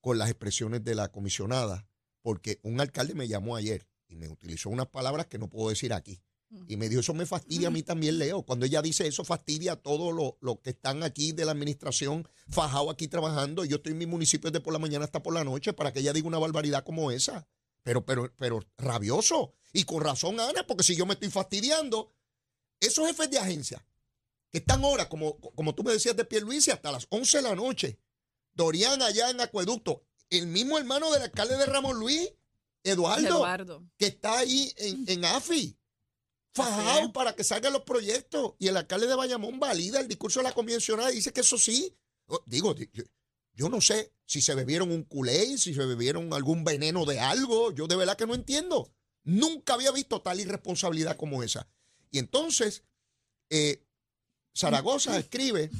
con 0.00 0.18
las 0.18 0.28
expresiones 0.28 0.84
de 0.84 0.94
la 0.94 1.10
comisionada, 1.10 1.88
porque 2.22 2.60
un 2.62 2.80
alcalde 2.80 3.14
me 3.14 3.28
llamó 3.28 3.56
ayer 3.56 3.88
y 4.08 4.16
me 4.16 4.28
utilizó 4.28 4.70
unas 4.70 4.88
palabras 4.88 5.26
que 5.26 5.38
no 5.38 5.48
puedo 5.48 5.70
decir 5.70 5.92
aquí. 5.92 6.22
Y 6.68 6.76
me 6.76 6.88
dijo, 6.88 7.00
eso 7.00 7.14
me 7.14 7.26
fastidia 7.26 7.66
a 7.66 7.70
mí 7.72 7.82
también, 7.82 8.16
Leo. 8.16 8.42
Cuando 8.42 8.64
ella 8.64 8.80
dice 8.80 9.08
eso, 9.08 9.24
fastidia 9.24 9.72
a 9.72 9.76
todos 9.76 10.14
los 10.14 10.34
los 10.40 10.60
que 10.60 10.70
están 10.70 11.02
aquí 11.02 11.32
de 11.32 11.44
la 11.44 11.50
administración, 11.50 12.28
fajado 12.48 12.90
aquí 12.90 13.08
trabajando. 13.08 13.64
Yo 13.64 13.76
estoy 13.76 13.92
en 13.92 13.98
mi 13.98 14.06
municipio 14.06 14.52
desde 14.52 14.62
por 14.62 14.72
la 14.72 14.78
mañana 14.78 15.04
hasta 15.04 15.20
por 15.20 15.34
la 15.34 15.42
noche 15.42 15.72
para 15.72 15.92
que 15.92 15.98
ella 15.98 16.12
diga 16.12 16.28
una 16.28 16.38
barbaridad 16.38 16.84
como 16.84 17.10
esa. 17.10 17.48
Pero, 17.82 18.04
pero, 18.04 18.32
pero 18.36 18.60
rabioso. 18.78 19.54
Y 19.72 19.82
con 19.82 20.00
razón, 20.00 20.38
Ana, 20.38 20.64
porque 20.64 20.84
si 20.84 20.94
yo 20.94 21.06
me 21.06 21.14
estoy 21.14 21.30
fastidiando, 21.30 22.12
esos 22.78 23.04
jefes 23.08 23.30
de 23.30 23.38
agencia 23.38 23.84
que 24.54 24.58
están 24.60 24.84
ahora, 24.84 25.08
como, 25.08 25.36
como 25.40 25.74
tú 25.74 25.82
me 25.82 25.90
decías 25.90 26.16
de 26.16 26.24
Pierluisi, 26.24 26.70
hasta 26.70 26.92
las 26.92 27.08
11 27.10 27.38
de 27.38 27.42
la 27.42 27.56
noche, 27.56 27.98
Dorian 28.52 29.02
allá 29.02 29.30
en 29.30 29.40
Acueducto, 29.40 30.04
el 30.30 30.46
mismo 30.46 30.78
hermano 30.78 31.10
del 31.10 31.22
alcalde 31.22 31.56
de 31.56 31.66
Ramón 31.66 31.98
Luis, 31.98 32.30
Eduardo, 32.84 33.26
Eduardo. 33.26 33.82
que 33.98 34.06
está 34.06 34.38
ahí 34.38 34.72
en, 34.76 35.04
en 35.08 35.24
AFI, 35.24 35.76
fajado 36.52 37.12
para 37.12 37.34
que 37.34 37.42
salgan 37.42 37.72
los 37.72 37.82
proyectos. 37.82 38.54
Y 38.60 38.68
el 38.68 38.76
alcalde 38.76 39.06
de 39.08 39.14
Bayamón 39.16 39.58
valida 39.58 39.98
el 39.98 40.06
discurso 40.06 40.38
de 40.40 40.44
la 40.44 40.52
convencional 40.52 41.12
y 41.12 41.16
dice 41.16 41.32
que 41.32 41.40
eso 41.40 41.58
sí. 41.58 41.92
O- 42.26 42.42
Digo, 42.46 42.74
yo, 42.76 43.02
yo 43.54 43.68
no 43.68 43.80
sé 43.80 44.12
si 44.24 44.40
se 44.40 44.54
bebieron 44.54 44.92
un 44.92 45.02
culé, 45.02 45.58
si 45.58 45.74
se 45.74 45.84
bebieron 45.84 46.32
algún 46.32 46.62
veneno 46.62 47.04
de 47.06 47.18
algo. 47.20 47.72
Yo 47.72 47.86
de 47.88 47.96
verdad 47.96 48.16
que 48.16 48.26
no 48.26 48.34
entiendo. 48.34 48.92
Nunca 49.24 49.74
había 49.74 49.90
visto 49.90 50.20
tal 50.22 50.38
irresponsabilidad 50.38 51.16
como 51.16 51.42
esa. 51.42 51.66
Y 52.10 52.18
entonces, 52.18 52.84
eh, 53.50 53.83
Zaragoza 54.56 55.18
escribe 55.18 55.70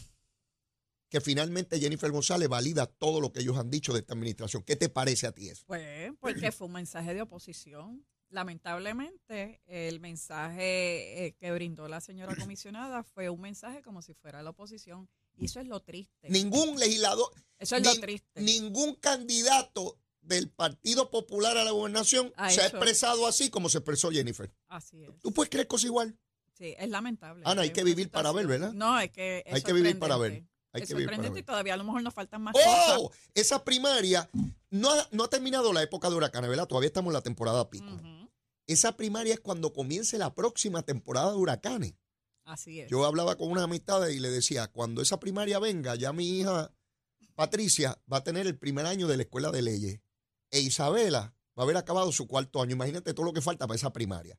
que 1.09 1.21
finalmente 1.21 1.79
Jennifer 1.79 2.11
González 2.11 2.49
valida 2.49 2.87
todo 2.87 3.21
lo 3.21 3.33
que 3.33 3.41
ellos 3.41 3.57
han 3.57 3.71
dicho 3.71 3.93
de 3.93 4.01
esta 4.01 4.15
administración. 4.15 4.63
¿Qué 4.65 4.75
te 4.77 4.89
parece 4.89 5.27
a 5.27 5.33
ti 5.33 5.49
eso? 5.49 5.65
Pues 5.67 6.13
porque 6.19 6.51
fue 6.51 6.67
un 6.67 6.73
mensaje 6.73 7.15
de 7.15 7.23
oposición. 7.23 8.05
Lamentablemente, 8.31 9.63
el 9.67 10.01
mensaje 10.01 11.27
eh, 11.27 11.35
que 11.39 11.53
brindó 11.53 11.87
la 11.87 12.01
señora 12.01 12.35
comisionada 12.51 13.05
fue 13.05 13.29
un 13.31 13.41
mensaje 13.41 13.81
como 13.83 14.03
si 14.03 14.15
fuera 14.15 14.43
la 14.43 14.51
oposición. 14.51 15.09
Y 15.37 15.47
eso 15.47 15.61
es 15.61 15.67
lo 15.69 15.81
triste. 15.81 16.31
Ningún 16.31 16.79
legislador, 16.79 17.29
eso 17.59 17.77
es 17.77 17.83
ni- 17.83 17.95
lo 17.95 18.01
triste. 18.01 18.41
ningún 18.41 18.95
candidato 18.97 19.99
del 20.21 20.49
Partido 20.49 21.11
Popular 21.11 21.57
a 21.59 21.65
la 21.65 21.73
gobernación 21.73 22.33
Ha 22.37 22.51
se 22.51 22.63
ha 22.63 22.67
expresado 22.67 23.27
así 23.27 23.51
como 23.51 23.69
se 23.69 23.79
expresó 23.79 24.11
Jennifer. 24.11 24.51
Así 24.69 25.05
es. 25.05 25.11
¿Tú 25.21 25.33
puedes 25.33 25.51
creer 25.51 25.67
cosas 25.69 25.85
igual? 25.87 26.17
Sí, 26.55 26.75
es 26.79 26.89
lamentable. 26.89 27.43
Ana, 27.45 27.63
hay 27.63 27.69
Es 27.69 27.75
que 27.75 27.85
vivir 27.85 28.11
para 28.11 28.33
ver, 28.33 28.47
¿verdad? 28.47 28.73
No, 28.73 28.99
es 28.99 29.11
que 29.11 29.43
es 29.47 29.55
Hay 29.55 29.63
que 29.63 29.73
vivir 29.73 29.99
para 29.99 30.17
ver. 30.17 30.45
Hay 30.73 30.83
es 30.83 30.89
que 30.89 30.95
vivir 30.95 31.11
para 31.11 31.29
ver. 31.29 31.39
y 31.39 31.43
todavía 31.43 31.75
a 31.75 31.77
lo 31.77 31.85
mejor 31.85 32.03
nos 32.03 32.15
faltan 32.15 32.43
más 32.43 32.53
cosas. 32.53 32.97
¡Oh! 32.99 33.11
Esa 33.35 33.65
primaria 33.65 34.29
no 34.71 34.91
ha, 34.91 35.09
no 35.13 35.25
ha 35.25 35.31
terminado 35.31 35.73
la 35.73 35.83
época 35.83 36.09
de 36.09 36.17
huracanes, 36.17 36.49
¿verdad? 36.49 36.67
Todavía 36.67 36.89
estamos 36.89 37.11
en 37.11 37.15
la 37.15 37.23
temporada 37.23 37.69
pico. 37.69 37.87
Esa 38.67 38.97
primaria 38.97 39.35
es 39.35 39.41
cuando 39.41 39.73
comience 39.73 40.17
la 40.17 40.35
próxima 40.35 40.83
temporada 40.83 41.33
de 41.33 41.37
huracanes. 41.37 41.95
Así 42.45 42.81
es. 42.81 42.91
Yo 42.91 43.05
hablaba 43.05 43.37
con 43.37 43.51
unas 43.51 43.65
amistades 43.65 44.15
y 44.15 44.21
le 44.21 44.31
decía, 44.31 44.69
cuando 44.69 45.03
esa 45.03 45.21
primaria 45.21 45.59
venga, 45.59 45.95
ya 45.97 46.13
mi 46.13 46.39
hija 46.39 46.73
Patricia 47.35 47.99
va 48.11 48.19
a 48.19 48.25
tener 48.25 48.47
el 48.47 48.57
primer 48.57 48.87
año 48.87 49.09
de 49.09 49.17
la 49.17 49.23
escuela 49.25 49.51
de 49.51 49.63
leyes. 49.63 50.01
E 50.51 50.61
Isabela 50.61 51.35
va 51.59 51.63
a 51.63 51.65
haber 51.65 51.77
acabado 51.77 52.13
su 52.13 52.27
cuarto 52.27 52.63
año. 52.63 52.73
Imagínate 52.73 53.13
todo 53.13 53.27
lo 53.27 53.33
que 53.33 53.41
falta 53.41 53.67
para 53.67 53.77
esa 53.77 53.93
primaria. 53.93 54.39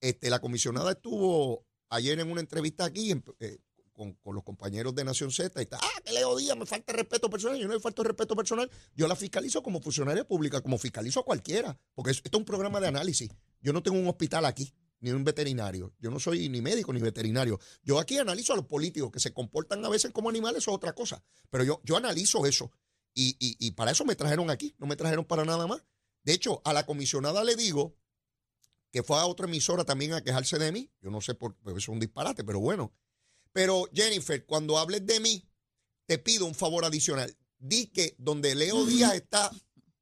Este, 0.00 0.30
la 0.30 0.38
comisionada 0.40 0.92
estuvo 0.92 1.66
ayer 1.88 2.18
en 2.20 2.30
una 2.30 2.40
entrevista 2.40 2.84
aquí 2.84 3.12
eh, 3.40 3.58
con, 3.92 4.14
con 4.14 4.34
los 4.34 4.44
compañeros 4.44 4.94
de 4.94 5.04
Nación 5.04 5.30
Z 5.30 5.60
y 5.60 5.64
está, 5.64 5.78
ah, 5.82 6.00
que 6.04 6.12
Leo 6.12 6.36
Díaz 6.36 6.56
me 6.56 6.66
falta 6.66 6.92
respeto 6.92 7.28
personal. 7.28 7.58
Yo 7.58 7.68
no 7.68 7.74
me 7.74 7.80
falta 7.80 8.02
respeto 8.02 8.34
personal. 8.36 8.70
Yo 8.94 9.06
la 9.08 9.16
fiscalizo 9.16 9.62
como 9.62 9.80
funcionaria 9.80 10.26
pública, 10.26 10.60
como 10.62 10.78
fiscalizo 10.78 11.20
a 11.20 11.24
cualquiera, 11.24 11.78
porque 11.94 12.12
es- 12.12 12.18
esto 12.24 12.38
es 12.38 12.40
un 12.40 12.44
programa 12.46 12.80
de 12.80 12.88
análisis. 12.88 13.28
Yo 13.60 13.72
no 13.72 13.82
tengo 13.82 13.98
un 13.98 14.08
hospital 14.08 14.46
aquí, 14.46 14.72
ni 15.00 15.10
un 15.10 15.24
veterinario. 15.24 15.94
Yo 15.98 16.10
no 16.10 16.18
soy 16.20 16.48
ni 16.48 16.60
médico 16.62 16.92
ni 16.92 17.00
veterinario. 17.00 17.58
Yo 17.82 17.98
aquí 17.98 18.16
analizo 18.18 18.52
a 18.52 18.56
los 18.56 18.66
políticos 18.66 19.10
que 19.10 19.20
se 19.20 19.32
comportan 19.34 19.84
a 19.84 19.88
veces 19.88 20.12
como 20.12 20.28
animales, 20.30 20.58
eso 20.62 20.70
es 20.70 20.76
otra 20.76 20.94
cosa. 20.94 21.22
Pero 21.50 21.64
yo, 21.64 21.80
yo 21.84 21.96
analizo 21.96 22.46
eso. 22.46 22.70
Y, 23.12 23.36
y- 23.38 23.56
y 23.58 23.72
para 23.72 23.90
eso 23.90 24.04
me 24.04 24.14
trajeron 24.14 24.50
aquí, 24.50 24.74
no 24.78 24.86
me 24.86 24.96
trajeron 24.96 25.24
para 25.24 25.44
nada 25.44 25.66
más. 25.66 25.82
De 26.22 26.32
hecho, 26.32 26.62
a 26.64 26.72
la 26.72 26.86
comisionada 26.86 27.42
le 27.44 27.56
digo 27.56 27.96
que 28.92 29.02
fue 29.02 29.18
a 29.18 29.26
otra 29.26 29.46
emisora 29.46 29.84
también 29.84 30.12
a 30.12 30.22
quejarse 30.22 30.58
de 30.58 30.72
mí. 30.72 30.90
Yo 31.00 31.10
no 31.10 31.20
sé 31.20 31.34
por 31.34 31.56
eso 31.66 31.76
es 31.76 31.88
un 31.88 32.00
disparate, 32.00 32.44
pero 32.44 32.60
bueno. 32.60 32.92
Pero 33.52 33.88
Jennifer, 33.92 34.44
cuando 34.46 34.78
hables 34.78 35.04
de 35.06 35.20
mí, 35.20 35.48
te 36.06 36.18
pido 36.18 36.46
un 36.46 36.54
favor 36.54 36.84
adicional. 36.84 37.36
Di 37.58 37.86
que 37.86 38.14
donde 38.18 38.54
Leo 38.54 38.84
Díaz 38.86 39.14
está 39.14 39.50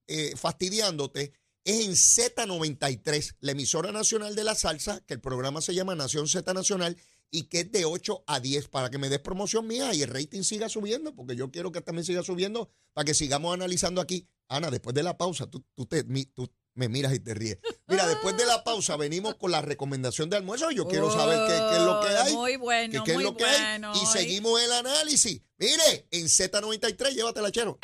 eh, 0.07 0.35
fastidiándote 0.37 1.33
es 1.64 1.85
en 1.87 1.92
Z93, 1.92 3.37
la 3.40 3.53
emisora 3.53 3.92
nacional 3.92 4.35
de 4.35 4.44
la 4.44 4.55
salsa, 4.55 5.01
que 5.07 5.14
el 5.14 5.20
programa 5.20 5.61
se 5.61 5.74
llama 5.74 5.94
Nación 5.94 6.29
Z 6.29 6.55
Nacional 6.55 6.96
y 7.31 7.44
que 7.44 7.61
es 7.61 7.72
de 7.72 7.85
8 7.85 8.24
a 8.27 8.40
10 8.40 8.68
para 8.68 8.88
que 8.90 8.96
me 8.96 9.11
des 9.11 9.18
promoción 9.18 9.66
mía 9.66 9.92
y 9.92 10.01
el 10.03 10.09
rating 10.09 10.42
siga 10.44 10.68
subiendo, 10.70 11.14
porque 11.14 11.37
yo 11.37 11.51
quiero 11.51 11.70
que 11.72 11.83
también 11.83 12.07
siga 12.07 12.22
subiendo 12.22 12.70
para 12.94 13.05
que 13.05 13.12
sigamos 13.12 13.53
analizando 13.53 14.01
aquí. 14.01 14.27
Ana, 14.48 14.70
después 14.70 14.94
de 14.94 15.03
la 15.03 15.18
pausa, 15.18 15.46
tú, 15.51 15.62
tú, 15.74 15.85
te, 15.85 16.05
mi- 16.05 16.24
tú 16.24 16.51
me 16.78 16.88
miras 16.88 17.12
y 17.12 17.18
te 17.20 17.34
ríes. 17.34 17.58
Mira, 17.88 18.06
después 18.06 18.36
de 18.36 18.46
la 18.46 18.62
pausa 18.64 18.96
venimos 18.96 19.34
con 19.34 19.50
la 19.50 19.60
recomendación 19.60 20.30
de 20.30 20.36
almuerzo. 20.36 20.70
Yo 20.70 20.86
quiero 20.86 21.10
saber 21.10 21.38
qué, 21.48 21.54
qué 21.70 21.76
es 21.76 21.82
lo 21.82 22.00
que 22.00 22.06
Oh, 22.08 22.22
hay. 22.24 22.32
Muy 22.34 22.56
bueno, 22.56 23.04
¿Qué, 23.04 23.12
qué 23.12 23.16
es 23.18 23.22
lo 23.22 23.36
que 23.36 23.44
hay? 23.44 23.82
Y 24.02 24.06
seguimos 24.06 24.60
el 24.62 24.72
análisis. 24.72 25.42
Mire, 25.58 26.06
en 26.10 26.26
Z93, 26.26 27.14
llévatela, 27.14 27.50
chero. 27.50 27.78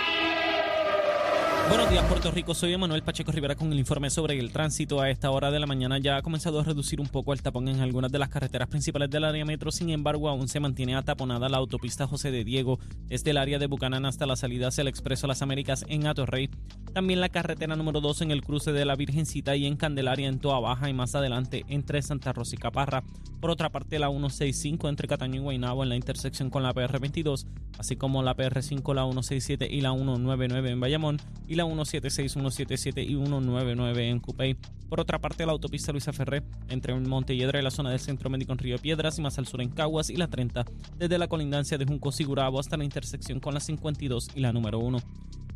Buenos 1.68 1.90
días, 1.90 2.04
Puerto 2.04 2.30
Rico. 2.30 2.54
Soy 2.54 2.74
Emanuel 2.74 3.02
Pacheco 3.02 3.33
Rivera 3.33 3.57
con 3.57 3.72
el 3.72 3.78
informe 3.78 4.11
sobre 4.11 4.38
el 4.38 4.52
tránsito. 4.52 5.00
A 5.00 5.09
esta 5.09 5.30
hora 5.30 5.50
de 5.50 5.59
la 5.59 5.66
mañana 5.66 5.98
ya 5.98 6.18
ha 6.18 6.22
comenzado 6.22 6.61
a 6.61 6.62
reducir 6.62 7.00
un 7.00 7.09
poco 7.09 7.33
el 7.33 7.40
tapón 7.42 7.68
en 7.68 7.80
algunas 7.80 8.12
de 8.12 8.18
las 8.18 8.28
carreteras 8.28 8.68
principales 8.68 9.09
del 9.11 9.24
área 9.24 9.44
metro. 9.46 9.72
Sin 9.72 9.88
embargo, 9.88 10.28
aún 10.28 10.46
se 10.48 10.61
mantiene 10.61 10.94
ataponada 10.94 11.48
la 11.48 11.57
autopista 11.57 12.07
José 12.07 12.30
de 12.30 12.44
Diego 12.44 12.78
desde 13.07 13.30
el 13.30 13.38
área 13.38 13.59
de 13.59 13.66
Bucanán 13.66 14.04
hasta 14.04 14.26
la 14.26 14.37
salida 14.37 14.68
hacia 14.68 14.83
el 14.83 14.88
Expreso 14.88 15.26
Las 15.26 15.40
Américas 15.40 15.87
en 15.88 16.07
Atorrey. 16.07 16.50
También 16.94 17.18
la 17.18 17.28
carretera 17.28 17.74
número 17.74 18.00
2 18.00 18.22
en 18.22 18.30
el 18.30 18.42
cruce 18.42 18.72
de 18.72 18.85
la 18.85 18.94
Virgencita 18.94 19.57
y 19.57 19.66
en 19.66 19.74
Candelaria 19.74 20.28
en 20.28 20.38
Toa 20.38 20.61
Baja 20.61 20.88
y 20.88 20.92
más 20.92 21.16
adelante 21.16 21.64
entre 21.68 22.00
Santa 22.02 22.33
Rosa 22.33 22.54
y 22.54 22.59
Caparra. 22.59 23.02
Por 23.40 23.50
otra 23.50 23.68
parte, 23.68 23.98
la 23.98 24.11
165 24.11 24.88
entre 24.88 25.09
Cataño 25.09 25.40
y 25.40 25.42
Guaynabo 25.42 25.83
en 25.83 25.88
la 25.88 25.96
intersección 25.96 26.50
con 26.50 26.62
la 26.62 26.72
PR22, 26.72 27.46
así 27.78 27.96
como 27.96 28.22
la 28.22 28.37
PR5, 28.37 28.94
la 28.94 29.02
167 29.02 29.66
y 29.68 29.80
la 29.80 29.92
199 29.92 30.70
en 30.70 30.78
Bayamón 30.78 31.16
y 31.48 31.57
la 31.57 31.64
176, 31.64 32.30
177 32.30 33.02
y 33.02 33.09
199 33.09 34.09
en 34.09 34.20
Cupey. 34.20 34.57
Por 34.88 35.00
otra 35.00 35.18
parte, 35.18 35.44
la 35.46 35.50
autopista 35.50 35.90
Luisa 35.90 36.12
Ferré 36.12 36.44
entre 36.68 36.94
Montelledra 36.94 37.59
y 37.59 37.64
la 37.64 37.72
zona 37.72 37.90
del 37.90 37.98
Centro 37.98 38.30
Médico 38.30 38.52
en 38.52 38.59
Río 38.59 38.78
Piedras 38.78 39.18
y 39.18 39.22
más 39.22 39.37
al 39.37 39.48
sur 39.48 39.61
en 39.61 39.70
Caguas 39.70 40.11
y 40.11 40.16
la 40.16 40.28
30 40.28 40.64
desde 40.96 41.18
la 41.18 41.26
colindancia 41.26 41.76
de 41.76 41.87
Junco 41.87 42.12
Sigurabo 42.12 42.61
hasta 42.61 42.76
la 42.76 42.85
intersección 42.85 43.40
con 43.40 43.52
la 43.52 43.59
52 43.59 44.28
y 44.37 44.40
la 44.40 44.52
número 44.52 44.78
1. 44.78 44.98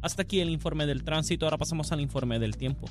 Hasta 0.01 0.23
aquí 0.23 0.41
el 0.41 0.51
informe 0.51 0.87
del 0.87 1.03
tránsito, 1.03 1.47
ahora 1.47 1.59
pasamos 1.59 1.91
al 1.93 2.01
informe 2.01 2.39
del 2.39 2.57
tiempo. 2.57 2.89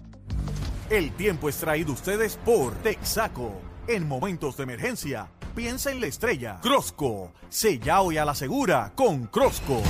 El 0.89 1.12
tiempo 1.12 1.50
es 1.50 1.58
traído 1.58 1.93
ustedes 1.93 2.38
por 2.43 2.74
Texaco. 2.76 3.62
En 3.88 4.08
momentos 4.08 4.58
de 4.58 4.63
emergencia, 4.63 5.30
piensa 5.56 5.91
en 5.91 6.02
la 6.02 6.08
estrella. 6.08 6.60
Crosco, 6.62 7.34
sella 7.50 8.02
hoy 8.02 8.17
a 8.17 8.26
la 8.26 8.36
segura 8.36 8.91
con 8.96 9.28
Crosco. 9.28 9.82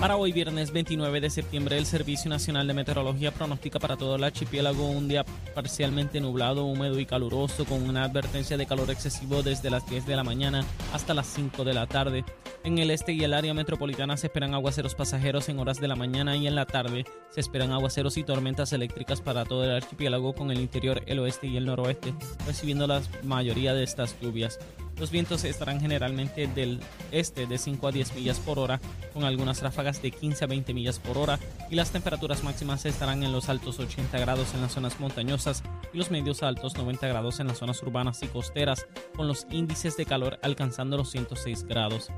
Para 0.00 0.18
hoy, 0.18 0.30
viernes 0.30 0.72
29 0.72 1.22
de 1.22 1.30
septiembre, 1.30 1.78
el 1.78 1.86
Servicio 1.86 2.28
Nacional 2.28 2.66
de 2.66 2.74
Meteorología 2.74 3.32
pronostica 3.32 3.78
para 3.78 3.96
todo 3.96 4.16
el 4.16 4.24
archipiélago 4.24 4.90
un 4.90 5.08
día 5.08 5.24
parcialmente 5.54 6.20
nublado, 6.20 6.66
húmedo 6.66 7.00
y 7.00 7.06
caluroso, 7.06 7.64
con 7.64 7.82
una 7.82 8.04
advertencia 8.04 8.58
de 8.58 8.66
calor 8.66 8.90
excesivo 8.90 9.42
desde 9.42 9.70
las 9.70 9.88
10 9.88 10.06
de 10.06 10.14
la 10.14 10.22
mañana 10.22 10.64
hasta 10.92 11.14
las 11.14 11.26
5 11.28 11.64
de 11.64 11.72
la 11.72 11.86
tarde. 11.86 12.24
En 12.62 12.76
el 12.78 12.90
este 12.90 13.12
y 13.12 13.24
el 13.24 13.32
área 13.32 13.54
metropolitana 13.54 14.18
se 14.18 14.26
esperan 14.26 14.52
aguaceros 14.52 14.94
pasajeros 14.94 15.48
en 15.48 15.58
horas 15.60 15.80
de 15.80 15.88
la 15.88 15.96
mañana 15.96 16.36
y 16.36 16.46
en 16.46 16.56
la 16.56 16.66
tarde 16.66 17.06
se 17.30 17.40
esperan 17.40 17.72
aguaceros 17.72 18.18
y 18.18 18.22
tormentas 18.22 18.74
eléctricas 18.74 19.22
para 19.22 19.46
todo 19.46 19.64
el 19.64 19.70
archipiélago, 19.70 20.34
con 20.34 20.50
el 20.50 20.60
interior, 20.60 21.02
el 21.06 21.20
oeste 21.20 21.46
y 21.46 21.56
el 21.56 21.64
noroeste 21.64 22.12
recibiendo 22.46 22.86
la 22.86 23.00
mayoría 23.24 23.72
de 23.72 23.84
estas 23.84 24.20
lluvias. 24.20 24.58
Los 24.98 25.10
vientos 25.10 25.44
estarán 25.44 25.80
generalmente 25.80 26.46
del 26.46 26.80
este 27.10 27.46
de 27.46 27.58
5 27.58 27.88
a 27.88 27.92
10 27.92 28.14
millas 28.14 28.40
por 28.40 28.58
hora, 28.58 28.80
con 29.12 29.24
algunas 29.24 29.60
ráfagas 29.62 30.00
de 30.00 30.10
15 30.10 30.44
a 30.44 30.46
20 30.46 30.72
millas 30.72 30.98
por 30.98 31.18
hora, 31.18 31.38
y 31.70 31.74
las 31.74 31.90
temperaturas 31.90 32.42
máximas 32.42 32.86
estarán 32.86 33.22
en 33.22 33.32
los 33.32 33.48
altos 33.50 33.78
80 33.78 34.18
grados 34.18 34.54
en 34.54 34.62
las 34.62 34.72
zonas 34.72 34.98
montañosas 34.98 35.62
y 35.92 35.98
los 35.98 36.10
medios 36.10 36.42
altos 36.42 36.76
90 36.76 37.06
grados 37.08 37.40
en 37.40 37.48
las 37.48 37.58
zonas 37.58 37.82
urbanas 37.82 38.22
y 38.22 38.28
costeras, 38.28 38.86
con 39.14 39.28
los 39.28 39.46
índices 39.50 39.96
de 39.96 40.06
calor 40.06 40.38
alcanzando 40.42 40.96
los 40.96 41.10
106 41.10 41.64
grados. 41.64 42.08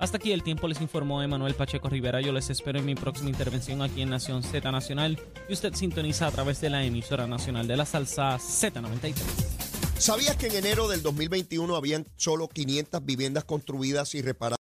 Hasta 0.00 0.16
aquí 0.16 0.32
el 0.32 0.42
tiempo 0.42 0.66
les 0.66 0.80
informó 0.80 1.22
Emanuel 1.22 1.54
Pacheco 1.54 1.88
Rivera. 1.88 2.20
Yo 2.20 2.32
les 2.32 2.50
espero 2.50 2.80
en 2.80 2.84
mi 2.84 2.96
próxima 2.96 3.30
intervención 3.30 3.80
aquí 3.80 4.02
en 4.02 4.10
Nación 4.10 4.42
Z 4.42 4.70
Nacional 4.72 5.18
y 5.48 5.52
usted 5.52 5.72
sintoniza 5.72 6.26
a 6.26 6.30
través 6.32 6.60
de 6.60 6.68
la 6.68 6.84
emisora 6.84 7.26
nacional 7.28 7.68
de 7.68 7.76
la 7.76 7.86
salsa 7.86 8.36
Z93. 8.36 9.63
¿Sabías 9.98 10.36
que 10.36 10.48
en 10.48 10.56
enero 10.56 10.88
del 10.88 11.02
2021 11.02 11.76
habían 11.76 12.06
solo 12.16 12.48
500 12.48 13.04
viviendas 13.04 13.44
construidas 13.44 14.14
y 14.14 14.22
reparadas? 14.22 14.63